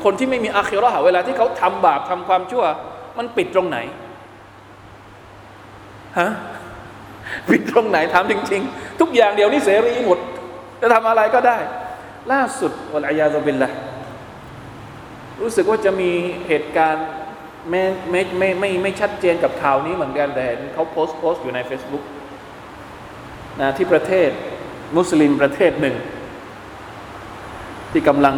[0.03, 2.63] คนที่ไม่มีอาคิรอเวลาที่เขาทำบาปทำความชั่ว
[3.17, 3.77] มันปิดตรงไหน
[6.19, 6.29] ฮะ
[7.49, 10.19] ปิดตรงไหนถามจริง ๆ ทุกอย่างเดี๋ยวนี้เสรีหมด
[10.81, 11.57] จะทำอะไรก็ได้
[12.31, 13.71] ล่าสุดวัลอายาตุบิลละ
[15.41, 16.11] รู้สึกว่าจะมี
[16.47, 17.05] เหตุการณ์
[17.69, 22.03] ไม่ไม่ไม่ไม่ไม่ชัดเจนกับข่าวนี้เหมือนกันแต่เขาโพสต์โพสต์อยู่ใน Facebook
[23.61, 24.29] นะที่ประเทศ
[24.97, 25.95] มุสลิมประเทศหนึ่ง
[27.91, 28.35] ที่กำลัง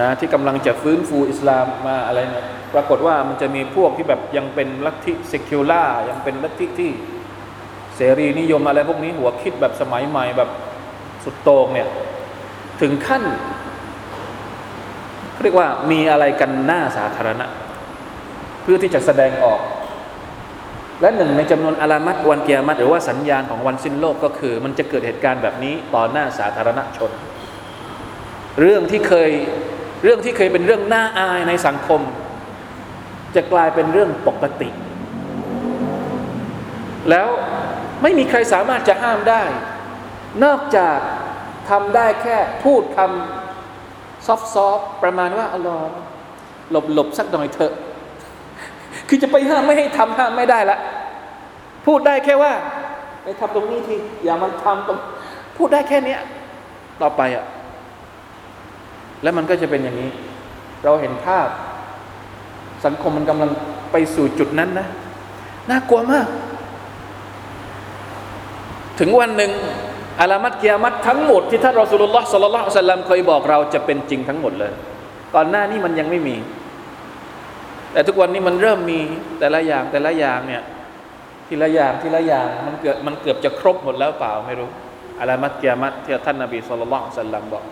[0.00, 6.90] นะที่กำลังจะฟื้นฟูอิสลามมาอะไรนี่ยปรากฏว่ามันจะมีพวกที่แบบยังเป็นลัทธิเซคิวล่ายังเป็นลัทธิที่
[7.96, 10.50] เสรีนิยมอะไรพวกนี้หัวคิดแบบสมัยใหม่แบบ
[11.24, 11.88] สุดโต่งเนี่ย
[12.80, 13.22] ถึงขั้น
[15.42, 17.46] เรียกว่ามีอะไรกันหน้าสาธารณะ
[18.62, 19.60] เพื่อที่จะแสดงออก
[21.00, 27.10] และหนึ่งในจำนวนอารามัตวันเกียรติหรือว่าสัญญาณของวันสิ้นโลกก็คือ มันจะเกิดเหตุการณ์แบบนี้ต่อหน้าสาธารณชน
[28.60, 29.30] เรื่องที่เคย
[30.04, 32.00] เรื่องที่เคยเป็นเรื่องน่าอายในสังคม
[33.34, 34.68] จะกลายเป็นเรื่องปกติ
[37.10, 37.28] แล้ว
[38.02, 39.42] ไม่มีใครสามารถจะห้ามได้
[40.44, 40.98] นอกจาก
[41.70, 43.39] ทำได้แค่พูดคำ
[44.26, 44.28] ซ
[44.66, 45.76] อฟๆประมาณว่าอัลอ
[46.70, 47.72] หลบหลบสักหน่อยเถอะ
[49.08, 50.78] คือจะไปห้ามไม่ให้ทำห้ามไม่ได้ละ
[51.86, 52.52] พูดได้แค่ว่า
[53.22, 54.98] ไปทำตรงนี้ทีอย่ามันทำตรง
[55.56, 56.20] พูดได้แค่เนี้ย
[57.02, 57.44] ต่อไปอะ่ะ
[59.22, 60.10] แล้วมันก็จะเป็นอย่างนี้
[60.84, 61.48] เราเห็นภาพ
[62.84, 63.50] สังคมมันกำลัง
[63.92, 64.86] ไปสู่จุดนั้นนะ
[65.70, 66.26] น่ากลัวมาก
[68.98, 69.50] ถึงวันหนึ่ง
[70.20, 74.72] อาลามัตเกียมัตทั้งหมดที่ท่านรอสุลลอฮ์สัลลัลลอฮุซัลลัมเคยบอกเราจะเป็นจริงทั้งหมดเลย
[75.34, 76.36] ก่อนหน้านี้มันยังไม่มี
[77.92, 79.00] แต่ทุกวันนี้มันเริ่มมี
[79.38, 80.62] แต่ละอย่างแต่ละอย่างเนี่ย
[81.48, 84.68] ทีละอย่างทีละอย่างมันเกือบมันเกือบจะครบหมดแล้วเปล่าไม่รู้
[85.20, 87.64] อะลามัตเกียมัตที่ท่านนบีสุลต่านสัลลัมบอก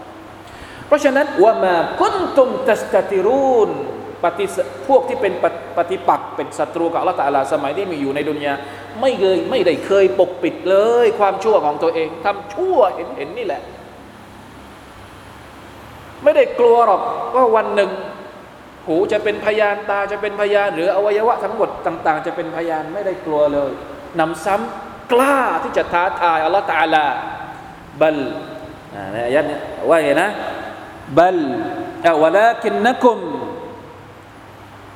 [0.87, 3.70] เพราะฉะนั้นว่ามาคุนตุมตัสกติรูน
[4.24, 4.46] ปฏิ
[4.88, 5.33] พวกที่เป็น
[5.76, 8.52] ปฏิปักษ์เป็นศัตรูกับอัลลอฮฺตาลาสมัยที่มีอยู่ในดุนยา
[9.00, 13.62] ไม่เคยไม่ได้เคยปกปิดเลย ความชั่วของตัวเองทำชั่วเห็นเห็นนี่แหละ
[16.24, 17.02] ไม่ได้กลัวหรอก
[17.35, 17.90] ว่าวันหนึ่ง
[18.87, 23.72] หูจะเป็นพยานตาจะเป็นพยาน หรืออวัยวะทั้งหมดต่าง ๆ จะเป็นพยานไม่ได้กลัวเลย
[24.20, 27.04] นำซ้ำกล้าที่จะท้าทายอัลลอฮฺตาลา
[28.00, 28.18] บัล
[29.12, 30.31] ในอายัดนี้ว่าไงนะ
[31.18, 31.38] บัล
[32.22, 33.18] วลาคินนักุม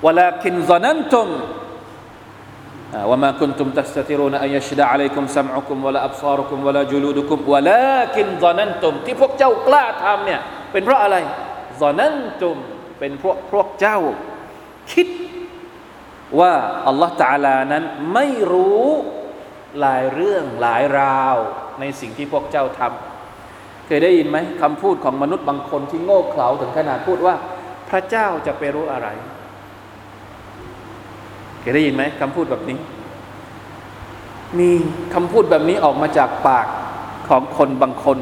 [0.06, 1.30] วลาคินซนันตุม
[3.10, 11.17] وما كنتم تستترون أن يشهد عليكم سمعكم ولا أبصاركم ولا جلودكم ولكن ظننتم ที่พวกเจ้ากล้าทำเนี่ยเป็นเพราะอะไร
[11.82, 12.56] ظننتم
[12.99, 13.97] เป็นพวกพวกเจ้า
[14.91, 15.08] คิด
[16.39, 16.53] ว่า
[16.88, 18.86] อัลลอฮฺตาลานั้นไม่รู้
[19.80, 21.38] หลายเรื่องหลายราว
[21.80, 27.36] ในสิ่งที่พวกเจ้าทำเคยได้ยินไหมคำพูดของมนุษย์บางคนที่โง่เขลาถึงขนาดพูดว่า
[27.89, 29.08] พระเจ้าจะไปรู้อะไร
[31.62, 32.77] เคยได้ยินไหมคำพูดแบบนี้
[34.59, 34.70] มี
[35.14, 36.66] คำพูดแบบนี้ออกมาจากปาก
[37.29, 38.18] ของคนบางคน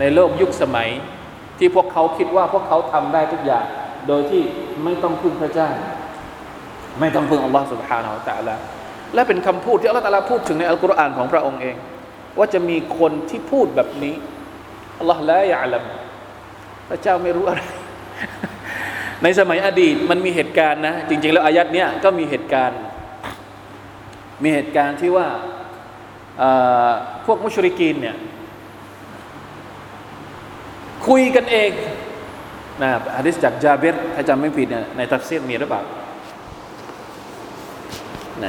[0.00, 0.88] ในโลกยุคสมัย
[1.58, 3.64] ที่พวกเขาคิดว่าพวกเขาทำได้ทุกอย่าง
[4.08, 4.42] โดยที่
[4.84, 5.68] ไม่ต้องพึ่งพระเจ้า
[7.00, 8.54] ไม่ต้องพึ่งอัลลอฮฺสุบฮานาอัลตะลา
[9.14, 11.76] และเป็นคำพูดที่อัลลอฮฺตะลาพูดถึงในอัลกุรอานของพระองค์เอง
[12.38, 14.14] ว่าจะมีคนที่พูดแบบนี้
[14.98, 15.84] อัลลอฮฺละยะลัม
[16.88, 17.62] พระเจ้าไม่รู้อะไร
[19.22, 22.80] ในสมัยอดีตมันมีเหตุการณ์นะ จริง ๆ แล้วอายัดเนี้ยก็มีเหตุการณ์
[24.42, 25.28] มีเหตุการณ์ที่ว่า
[27.26, 28.16] พวกมุชริกีนเนี่ย
[31.06, 31.70] คุยกันเอง
[32.82, 35.82] นะฮะดิษจากจาเบรถ้าจำไม่ผิดเนี่ยในตัฟซีรมีหรือเปล่า
[38.40, 38.46] ไหน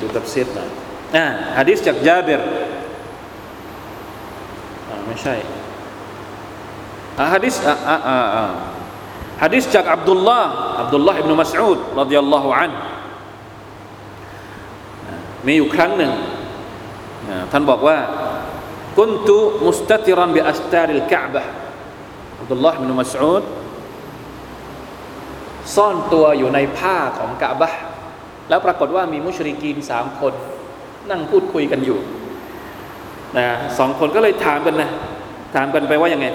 [0.00, 0.68] ดูตัฟซีรหน่อย
[1.16, 1.24] อ่า
[1.58, 2.42] ฮะดิษจากจาเบร
[4.88, 5.34] อ่าไม่ใช่
[7.18, 8.46] อ่าฮะดิษอ่าอ่าอ่าอ่า
[9.42, 12.72] ฮะดิษจากอับดุลลาห์อับดุลลาห์อิบนุมัสอูดรดิยัลลอฮุอัน
[15.46, 16.12] มีอยู่ครั้งหนึ่ง
[17.52, 17.98] ท่านบอกว่า
[18.98, 21.42] กุนตุมุสตติรันบิอัสตาริลกะบะ
[22.40, 23.44] อับดุลลาห์อิบนุมัสอูด
[25.74, 27.72] ซ่อนตัวอยู่ในผ้าของกะบะ
[28.48, 30.32] แล้วปรากฏว่ามีมุชริกีนสามคน
[31.10, 31.98] นั่งพูดคุยกันอยู่
[33.36, 33.46] นะ
[33.78, 34.90] สองคนก็เลยถามกันนะ
[35.54, 36.26] ถามกันไปว่าอยังไง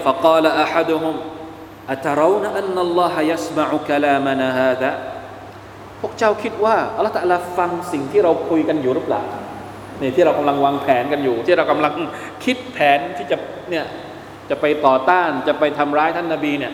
[1.91, 4.91] فقال أحدهم أترون أن الله يسمع كلامنا هذا
[6.01, 9.23] พวกเจ้าคิดว่าอัลลอฮฺตะลาฟังสิ่งที่เราคุยกันอยู่หรือเปล่า
[10.01, 11.93] นี่ที่เรากำลังวางแผนกันอยู่ ที่เรากำลัง
[12.45, 13.37] คิดแผนที่จะ
[13.69, 13.85] เนี่ย
[14.49, 16.73] จะไปต่อต้านจะไปทำร้ายท่านนาบีเนี่ย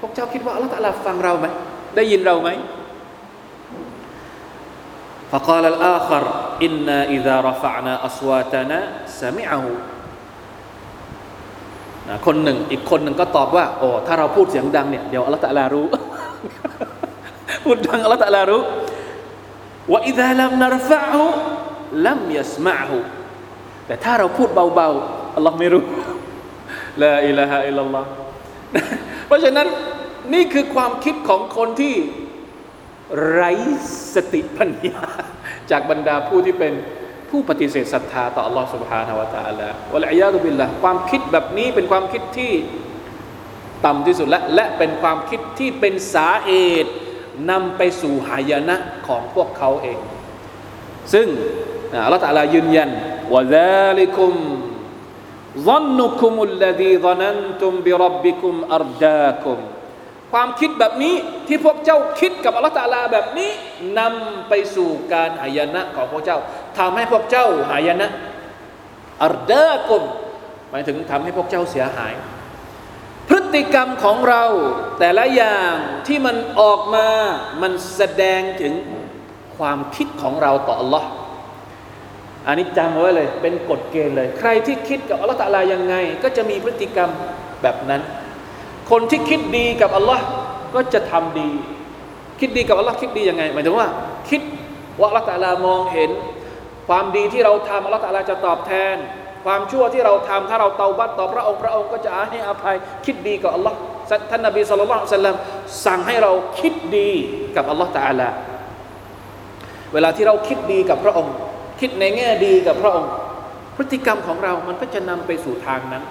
[0.00, 1.46] พวกเจ้าคิดว่าอัลลอฮฺตะลาฟังเราไหม
[1.96, 2.50] ได้ยินเราไหม
[5.34, 6.22] فقال الآخر
[6.62, 9.64] إنا إذا رفعنا أصواتنا سمعه
[12.25, 15.87] คนหนึ่งอีกคนหนึ่งก็ตอบว่าโอ้ถ้าเราพูดเสียงดังเนี่ยเดี๋ยวอัลตะลารู้
[17.63, 18.61] พูดดังอัลตะลารู้
[19.91, 21.23] ว่าอิดะลัมนารฟะฮู
[22.05, 22.97] ลัมยัสมะฮู
[23.87, 25.83] แต่ถ้าเราพูดเบาๆอัลลอฮ์ไม่รู้
[27.03, 28.07] ลาอิลาฮะอิลลัลลอฮ์
[29.27, 29.67] เพราะฉะนั้น
[30.33, 31.95] นี่คือความคิดของคนที่
[33.31, 33.51] ไร้
[34.13, 35.01] สติปัญญา
[35.71, 36.73] จากบรรดาผู้ที่เป็น
[37.30, 42.52] ผู้ปฏิเสธศรัทธาต่อ Allah سبحانه และ تعالى วะลัยยาตุบิลละความคิดแบบนี้เป็นความคิดที่
[43.84, 46.52] ต่ำที่สุดและ และเป็นความคิดที่เป็นสาเห
[46.84, 46.92] ตุ
[47.50, 49.98] นำไปสู่หายนะของพวกเขาเอง
[51.12, 51.26] ซึ่ง
[52.04, 52.90] อัลลอฮฺตะลายืนยัน
[53.32, 54.32] ว่า ذلكم
[55.68, 59.58] ظنكم الذي ظننتم بربكم أرداكم
[60.31, 61.15] ความคิดแบบนี้
[61.47, 63.51] ที่พวกเจ้าคิดกับอัลลอฮฺตาลาแบบนี้
[63.99, 66.39] นำไปสู่การหายนะของพวกเจ้า
[66.77, 68.07] ทำให้พวกเจ้าหายนะ
[69.23, 70.03] อัรดากุม
[70.71, 72.13] หมายถึงทำให้พวกเจ้าเสียหาย
[73.29, 74.43] พฤติกรรมของเรา
[74.99, 75.73] แต่ละอย่าง
[76.07, 77.07] ที่มันออกมา
[77.61, 78.73] มันแสดงถึง
[79.57, 81.09] ความคิดของเราต่ออัลลอฮ์
[82.47, 87.09] อันนี้จำไว้เลย เป็นกฎเกณฑ์เลย ใครที่คิดกับอัลลอฮฺตาลายังไง ก็จะมีพฤติกรรม
[87.61, 88.01] แบบนั้น
[88.89, 90.23] คนที่คิดดีกับอัลลอฮ์
[90.75, 91.49] ก็จะทำดี
[92.39, 93.87] คิดดีกับอัลลอฮ์คิดดียังไงหมายถึงว่า
[94.29, 94.41] คิด
[94.99, 96.09] ว่าอัลลอฮ์ตะลามองเห็น
[96.87, 98.95] ความดีที่เราทำอัลลอฮ์ตะลาจะตอบแทน
[99.45, 102.75] ความชั่วที่เราทำถ้าเราเตาบัตต่อพระองค์พระองค์ก็จะให้อภัย
[103.05, 103.77] คิดดีกับอัลลอฮ์
[104.31, 105.37] ท่านนบีสุลต่านสัลลัม
[105.85, 107.09] สั่งให้เราคิดดี
[107.55, 108.29] กับอัลลอฮ์ตะลา
[109.93, 111.33] เวลาที่เราคิดดีกับพระองค์
[111.79, 113.09] คิดในแง่ดีกับพระองค์
[113.75, 116.03] พฤติกรรมของเรามันก็จะนำไปสู่ทางนั้น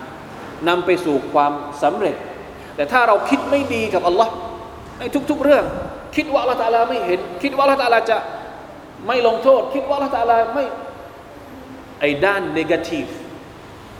[0.69, 1.53] นำไปสู่ความ
[1.83, 2.17] สำเร็จ
[2.78, 4.32] แต่ถ้าเราคิดไม่ดีกับอัลลอฮ์
[5.00, 5.66] ในทุก ๆ เรื่อง
[6.16, 8.18] คิดว่าอัลลอฮ์ตาลาไม่เห็น คิดว่าอัลลอฮ์ตาลาจะ
[9.08, 10.66] ไม่ลงโทษ คิดว่าอัลลอฮ์ตาลาไม่
[12.00, 13.08] ไอ้ด้านนกาทีฟ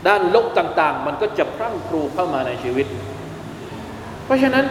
[0.06, 2.86] ด้านลบต่าง ๆ มันก็จะพรั่งพรูเข้ามาในชีวิต
[4.24, 4.64] เพราะฉะนั้น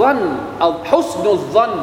[0.00, 0.20] ซัน
[0.64, 1.74] อัลฮุสนุซัน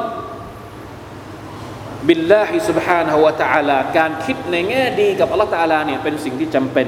[2.07, 6.88] บิลลาฮิ سبحانه และ تعالى การคิดในแง่ดีกับอัลลอฮ์ตาลาเนี่ยเป็นสิ่งที่จำเป็น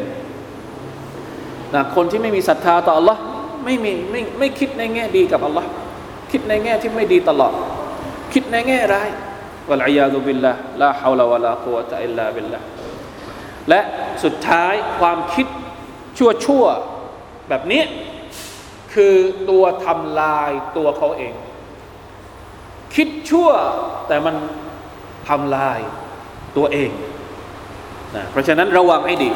[1.76, 3.22] นะคนที่ไม่มีศรัทธาต่ออัลลอฮ์
[3.68, 5.70] ไม่มีไม่ไม่คิดในแง่ดีกับอัลลอฮ์
[6.32, 7.54] คิดในแง่ที่ไม่ดีตลอด
[8.34, 9.10] คิดในแง่ร้าย
[9.70, 12.60] วะลัยยาดุบิลละลาฮาวลาวะลากุวะตะอิลลาบิลละ
[13.70, 13.82] และ
[14.24, 15.48] สุดท้ายความคิด
[16.18, 16.66] ชั่วชั่ว
[17.50, 17.84] แบบนี้
[18.94, 19.16] คือ
[19.50, 21.34] ตัวทำลายตัวเขาเอง
[22.96, 23.50] คิดชั่ว
[24.08, 24.36] แต่มัน
[25.30, 25.80] ทำลาย
[26.58, 26.92] ตัวเอง
[28.16, 29.32] นะเพราะฉะนั้นระวังให้ดี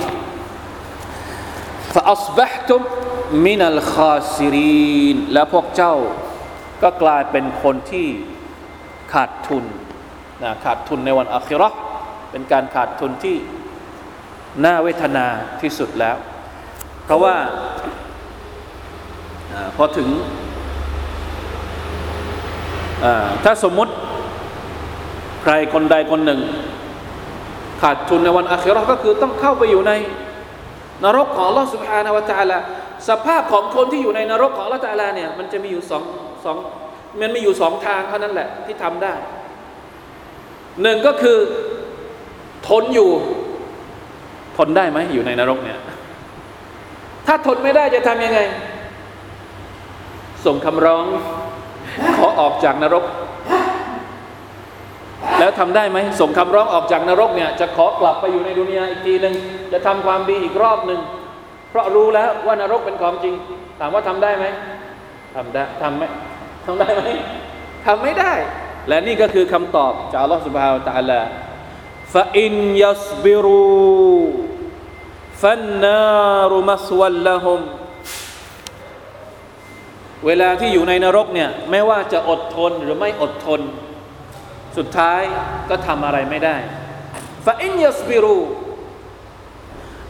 [1.93, 2.81] فأصبحتم
[3.44, 5.94] มินัลคาซิรีน และพวกเจ้า
[6.82, 8.06] ก็กลายเป็นคนที่
[9.12, 9.64] ขาดทุน
[10.42, 11.68] นะขาดทุนในวันอัคิรอ
[12.30, 13.36] เป็นการขาดทุนที่
[14.64, 15.26] น่าเวทนา
[15.60, 16.16] ที่สุดแล้ว
[17.04, 17.36] เพราะว่า
[19.52, 20.08] อพอถึง
[23.44, 23.92] ถ้าสมมุติ
[25.42, 26.40] ใครคนใดคนหนึ่ง
[27.82, 29.92] ขาดทุนในวันอัคิรอก็คือต้องเข้าไปอยู่ใน
[31.04, 32.58] นรกของลอสุภานวตาละ
[33.08, 36.04] สภาพของคนที่อยู่ในนรกของละตาลาเนี่ยมันจะมีอยู่สอง
[36.44, 36.56] สอง
[37.20, 39.14] มันมีอยู่สองทางเท่านั้นแหละที่ทำได้
[40.82, 41.38] หนึ่งก็คือ
[42.68, 43.10] ทนอยู่
[44.56, 45.78] ทนได้ไหมอยู่ในนรกเนี่ย
[47.26, 48.40] ถ้าทนไม่ได้จะทำยังไง
[50.44, 51.04] ส่งคำร้อง
[52.16, 53.04] ขอออกจากนรก
[55.38, 59.34] แล้วทำได้ไหมส่งคำร้องออกจากนรกเนี่ย จะขอกลับไปอยู่ในดุนยาอีกทีหนึ่ง
[59.72, 61.00] จะทำความดีอีกรอบหนึ่ง
[61.72, 63.34] เพราะรู้แล้วว่านรกเป็นของจริง
[63.80, 64.44] ถามว่าทำได้ไหม
[65.36, 66.02] ทำได้ทำไหม
[66.64, 67.02] ทำได้ไหม
[67.86, 68.32] ทำไม่ได้
[68.88, 71.20] และนี่ก็คือคำตอบจากอัลลอฮฺสุบฮาวตะอัลา
[72.14, 72.54] ฟาอิน
[72.84, 74.22] ยัสบิรู
[75.42, 77.60] ฟันนารุมัสวัลละฮม
[80.26, 83.60] เวลาที่อยู่ในนรกเนี่ยไม่ว่าจะอดทนหรือไม่อดทน
[84.76, 85.22] สุดท้าย
[85.70, 86.56] ก็ทำอะไรไม่ได้
[87.46, 88.38] ฟาอินยัสบิรู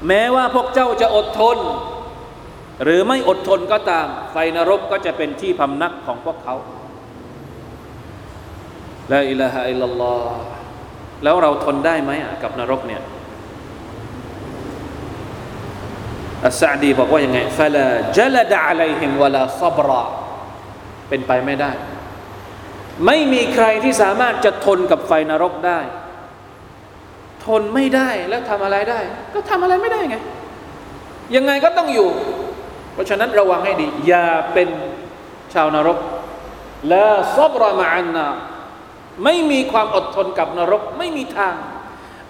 [0.08, 1.58] แม้ว่าพวกเจ้าจะอดทน
[2.82, 6.54] หรือไม่อดทนก็ตาม ไฟนรกก็จะเป็นที่พำนักของพวกเขา
[9.12, 10.40] ละอิลาฮะอิลลัลลอฮ์
[11.22, 12.10] แล้วเราทนได้ไหม
[12.42, 13.02] กับนรกเนี่ย
[16.46, 17.86] อัสซาดีบอกว่ายังไงฟะลา
[18.18, 20.02] จลดะอะลัยฮิมวะลาซับระ
[21.08, 21.70] เป็นไปไม่ได้
[23.06, 25.80] ไม่มีใครที่สามารถจะทนกับไฟนรกได้
[27.44, 29.00] ทนไม่ได้แล้วทำอะไรได้
[29.34, 30.16] ก็ทำอะไรไม่ได้ไง
[31.36, 32.08] ยังไงก็ต้องอยู่
[32.92, 34.68] เพราะฉะนั้นระวังให้ดี อย่าเป็น
[35.54, 35.98] ชาวนรก
[36.92, 38.28] ละซับระมาอันนา
[39.24, 41.54] ไม่มีความอดทนกับนรก ไม่มีทาง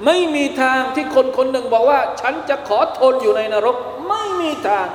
[0.06, 3.76] ไม่มีทางที่คนคนหนึ่งบอกว่า ฉันจะขอทนอยู่ในนรก
[4.08, 4.88] ไม่มีทาง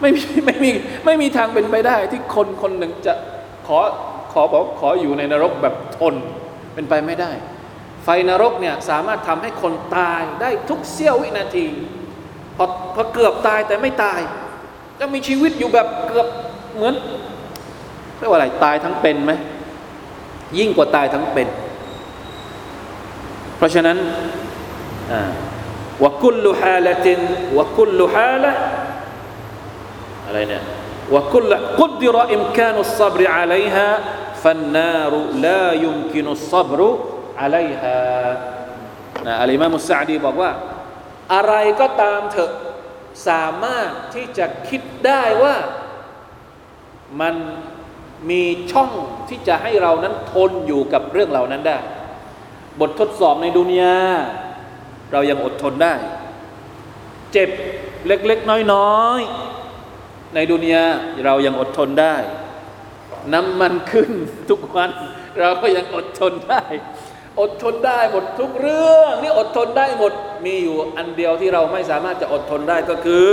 [0.00, 0.70] ไม่มีไม่มี
[1.04, 3.12] ไม่มีทางเป็นไปได้ ที่คนคนหนึ่งจะ
[3.66, 3.78] ขอ
[4.32, 6.14] ขอบอกขออยู่ในนรกแบบทน
[6.74, 7.32] เป็นไปไม่ได้
[8.04, 11.66] ไฟนรกเนี่ยสามารถทำให้คนตายได้ทุกเสี้ยววินาที
[12.56, 12.64] พอ
[12.94, 14.20] พอเกือบตายแต่ไม่ตาย
[14.98, 16.26] จะมีชีวิตอยู่แบบเกือบ
[16.74, 16.94] เหมือน
[18.18, 19.32] เรียกว่าอะไรตายทั้งเป็นไหม
[20.58, 21.48] ยิ่งกว่าตายทั้งเป็น
[23.56, 23.98] เพราะฉะนั้น
[26.04, 27.20] วกุลลุฮาละติน
[27.58, 28.52] วกุลลุฮาละ
[30.26, 30.62] อะไรเนี่ย
[31.14, 33.88] วกุลกุดดิรอิมคานุสซับรอะลัยฮา
[34.42, 36.88] ฟันนารุลายุมกินุสซับรุ
[37.42, 38.30] อะลัยฮา
[39.26, 40.50] นะอัลอิมามุสซาดีบอกว่า
[41.34, 42.52] อะไรก็ตามเถอะ
[43.28, 45.56] สามารถที่จะคิดได้ว่า
[47.20, 47.34] มัน
[48.30, 48.90] มีช่อง
[49.28, 51.78] ที่จะให้เรานั้นทนอยู่กับเรื่องเหล่านั้นได้
[52.80, 53.98] บททดสอบในดุนยา
[55.12, 55.94] เรายังอดทนได้
[57.32, 57.50] เจ็บ
[58.06, 60.84] เล็กๆ น้อยๆ ในดุนยา
[61.24, 62.16] เรายังอดทนได้
[63.33, 64.11] น้ำมันขึ้น
[64.49, 64.89] ทุกวัน
[65.39, 66.63] เราก็ยังอดทนได้
[67.41, 70.13] อดทนได้หมดทุกเรื่องนี่อดทนได้หมด
[70.45, 73.31] มีอยู่อันเดียวที่เราไม่สามารถจะอดทนได้ก็คือ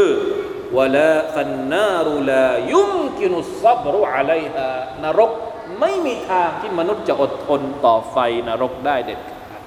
[0.79, 4.69] วลาฟันนารุลายุมกินุซับรุอะลัยฮา
[5.05, 5.31] นรก
[5.81, 8.17] ไม่มีทางที่มนุษย์จะอดทนต่อไฟ
[8.49, 9.63] นรกได้เด็ดขาด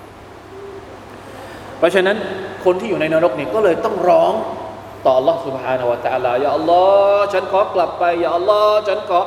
[1.78, 2.18] เพราะฉะนั้น
[2.66, 4.34] คนที่อยู่ในนรกเนี่ยก็เลยต้องร้อง
[5.06, 6.82] ต่อ Allah سبحانه และ تعالى อย่าอัลลอ
[7.16, 9.20] ฮ์ฉันขอกลับไปอย่าอัลลอฮ์ฉันขอ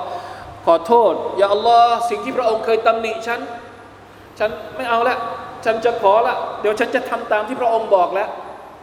[0.66, 3.40] ขอโทษอย่าอัลลอฮ์สิ่งที่พระองค์เคยตำหนิฉัน
[4.38, 5.16] ฉันไม่เอาละ
[5.64, 8.28] ฉันจะขอละเดี๋ยวฉันจะทำตามที่พระองค์บอกแล้ว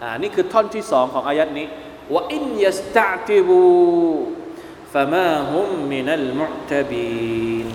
[0.02, 1.68] อ่านี่คือท่อนที่สองของอายัดนี้
[2.16, 4.26] وإن يستعتبوا
[4.94, 7.68] فما هم من المعتبين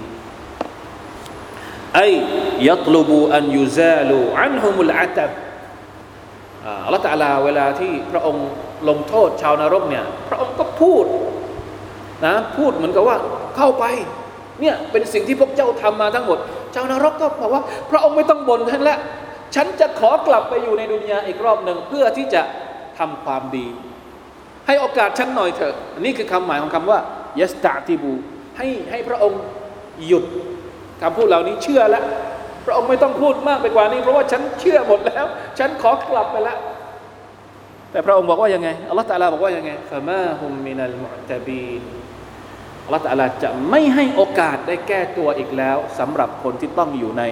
[1.96, 2.12] أي
[2.68, 5.30] يطلبوا أن يزالوا عنهم العتب
[6.84, 8.46] อัลลอฮฺตาลาเวลาที่พระองค์
[8.88, 11.04] ลงโทษชาวนรกเนี่ยพระองค์ก็พูด
[12.26, 13.16] นะพูดเหมือนกับว่า
[13.57, 13.85] เข้าไป
[14.61, 16.37] เนี่ยเป็นสิ่งที่พวกเจ้าทำมาทั้งหมด
[16.73, 18.99] ชาวนรกก็บอกว่า พระองค์ไม่ต้องบ่นท่านแล้ว
[19.55, 22.41] ฉันจะขอกลับไปอยู่ในดุนยาอีกรอบหนึ่งเพื่อที่จะ
[22.99, 23.67] ทำความดี
[24.67, 25.75] ให้โอกาสฉันหน่อยเถอะ
[26.05, 26.99] นี่คือคำหมายของคำว่า
[27.39, 28.13] ยัสตาติบู
[28.57, 29.41] ให้ให้พระองค์
[30.07, 30.23] หยุด
[31.01, 32.05] คำพูดเหล่านี้เชื่อแล้ว
[32.65, 35.25] พระองค์ไม่ต้องพูดมากไปกว่านี้ เพราะว่าฉันเชื่อหมดแล้ว
[35.59, 36.57] ฉันขอกลับไปแล้ว
[37.91, 41.81] แต่พระองค์บอกว่ายังไงอัลลอฮฺตะลาบอกว่ายังไงฟะมาฮุมมินัลมุตบีน
[42.85, 47.23] อัลลอฮฺตะลาจะไม่ให้โอกาสได้แก้ตัวอีกแล้วสำหรับคนที่ต้องอยู่ใน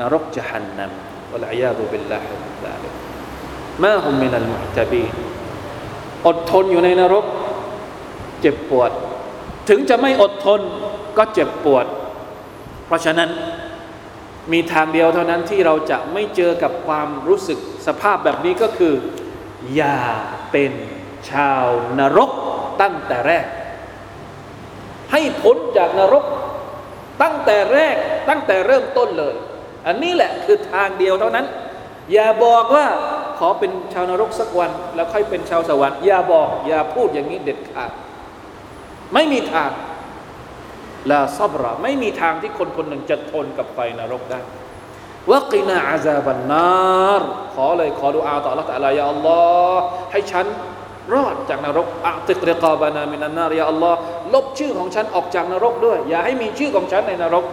[0.00, 0.90] นรกจหันนัม
[1.32, 2.34] วะลัยยาตุบิลลาฮิ
[3.84, 5.04] มาฮุมมินัลมุตะบี
[6.26, 7.24] อดทนอยู่ในนรก
[8.40, 8.90] เจ็บปวด
[9.68, 10.60] ถึงจะไม่อดทน
[11.18, 11.86] ก็เจ็บปวด
[12.86, 13.30] เพราะฉะนั้น
[14.52, 18.94] มีทางเดียวเท่านั้นที่เราจะไม่เจอกับความรู้สึกสภาพแบบนี้ก็คือ
[19.74, 19.98] อย่า
[20.52, 20.72] เป็น
[21.30, 21.64] ชาว
[21.98, 22.30] นรก
[22.80, 23.46] ตั้งแต่แรก
[25.12, 26.24] ให้พ้นจากนรก
[27.22, 27.96] ตั้งแต่แรก
[28.28, 29.34] ตั้งแต่เริ่มต้นเลย
[29.86, 31.46] อันนี้แหละคือทางเดียวเท่านั้น
[32.12, 32.86] อย่าบอกว่า
[33.38, 37.90] ขอเป็นชาวนรกสักวัน แล้วค่อยเป็นชาวสวรรค์อย่าบอก อย่าพูดอย่างนี้เด็ดขาด
[39.14, 39.70] ไม่มีทาง
[41.10, 44.40] ลาซับระไม่มีทางที่คนคนหนึ่งจะทนกับไฟนรกได้
[45.30, 47.22] วกินาอาซาบันนาร
[47.54, 49.40] ขอเลยขอดูอาต่อ อัลลอ
[49.72, 49.82] ฮ์ تعالى يا الله
[50.12, 50.46] ให้ฉัน
[51.14, 53.98] รอดจากนรกأعتق رقابنا من النار يا الله
[54.34, 57.44] ลบชื่อของฉันออกจากนรกด้วย อย่าให้มีชื่อของฉันในนรก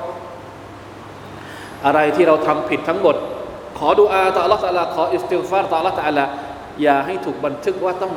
[1.86, 3.16] อะไรที่เราทำผิดทั้งหมด
[3.78, 6.26] ขอดูอาต่อ Allah ตะลาขออิสติฟาร์ต่อ Allah ตะลา
[6.84, 8.14] อย่าให้ถูกบันทึกว่าต้อง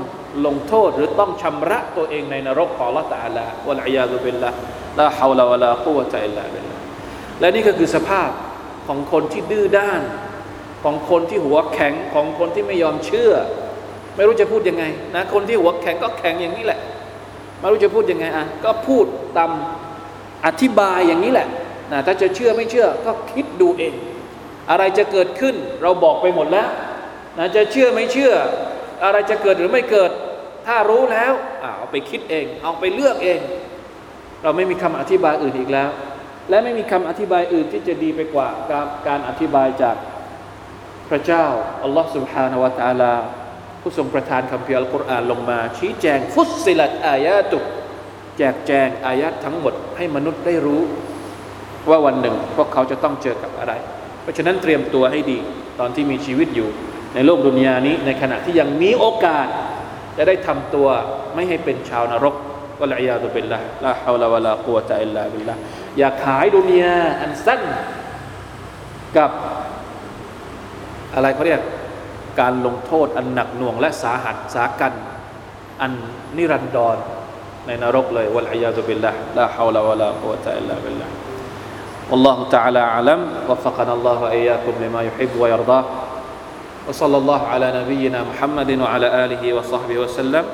[0.46, 4.50] ลงโทษหรือต้องชำระตัวเองในนรกของ Allah ตะลาวะลัยยาตุบิลละ
[4.98, 6.76] ลาฮาวลาวะลากุวะตะอิลลาบิลละ
[7.40, 8.30] และนี่ก็คือสภาพ
[8.86, 10.00] ของคนที่ดื้อด้าน
[10.84, 13.32] ของคนที่หัวแข็งของคนที่ไม่ยอมเชื่อ
[14.15, 14.83] ไม่รู้จะพูดยังไง
[15.15, 16.79] นะคนที่หัวแข็งก็แข็งอย่างนี้แหละ
[17.59, 19.05] ไม่รู้จะพูดยังไงอ่ะก็พูด
[19.37, 19.51] ตาม
[20.45, 21.47] อธิบายอย่างนี้แหละ
[21.91, 23.93] นะถ้าจะเชื่อไม่เชื่อก็คิดดูเอง
[24.71, 26.69] อะไรจะเกิดขึ้นเราบอกไปหมดแล้ว
[27.37, 28.33] นะจะเชื่อไม่เชื่อ
[29.03, 30.11] อะไรจะเกิดหรือไม่เกิด
[30.67, 31.33] ถ้ารู้แล้ว
[31.77, 33.39] เอาไปคิดเอง เอาไปเลือกเอง
[34.43, 35.89] เราไม่มีคำอธิบายอื่นอีกแล้ว
[36.49, 39.95] และไม่มีคำอธิบายอื่นที่จะดีไปกว่าการการอธิบายจาก
[41.09, 41.45] พระเจ้า
[41.83, 43.13] อัลลอฮ์ سبحانه และ تعالى
[43.82, 47.58] ผู้ทรงประทานคำเพียอัลกุรอานลงมา ชี้แจงฟุตสิลัตอายาตุ
[48.38, 50.80] แจกแจงอายาตทั้งหมดให้มนุษย์ได้รู้
[51.90, 53.72] ว่าวันหนึ่งพวกเขาจะต้องเจอกับอะไร
[54.22, 55.38] เพราะฉะนั้นเตรียมตัวให้ดี
[55.80, 56.68] ตอนที่มีชีวิตอยู่
[57.14, 59.46] ในโลกดุนยานี้ในขณะที่ยังมีโอกาส
[60.16, 60.88] จะได้ทำตัว
[61.34, 62.34] ไม่ให้เป็นชาวนรก
[62.80, 65.54] วะลัยาตุบิลละลาฮาวลาวะลากุวตะอิลลาบิลละ
[65.98, 67.62] อย่าขายดุนยาอันสั้น
[69.16, 69.30] กับ
[71.14, 71.60] อะไรเขาเรียก
[72.39, 74.93] การลงโทษอันหนักหน่วงและสาหัสสากัน
[75.81, 75.91] อัน
[76.37, 76.97] นิรันดร
[77.67, 81.09] ในนรกเลยวะลัยยาตุบิลละลาฮาวลาวะลากุวะตะอิลลาบิลละ
[82.11, 83.19] والله تعالى أعلم
[83.49, 85.85] وفقنا الله وإياكم لما يحب ويرضاه
[86.87, 90.45] وصلى الله على نبينا محمد وعلى آله وصحبه وسلم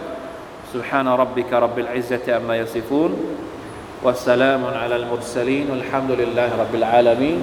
[0.74, 3.12] سبحان ربك رب العزة عما يصفون
[4.04, 7.40] والسلام على المرسلين والحمد لله رب العالمين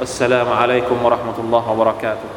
[0.00, 2.35] والسلام عليكم ورحمة الله وبركاته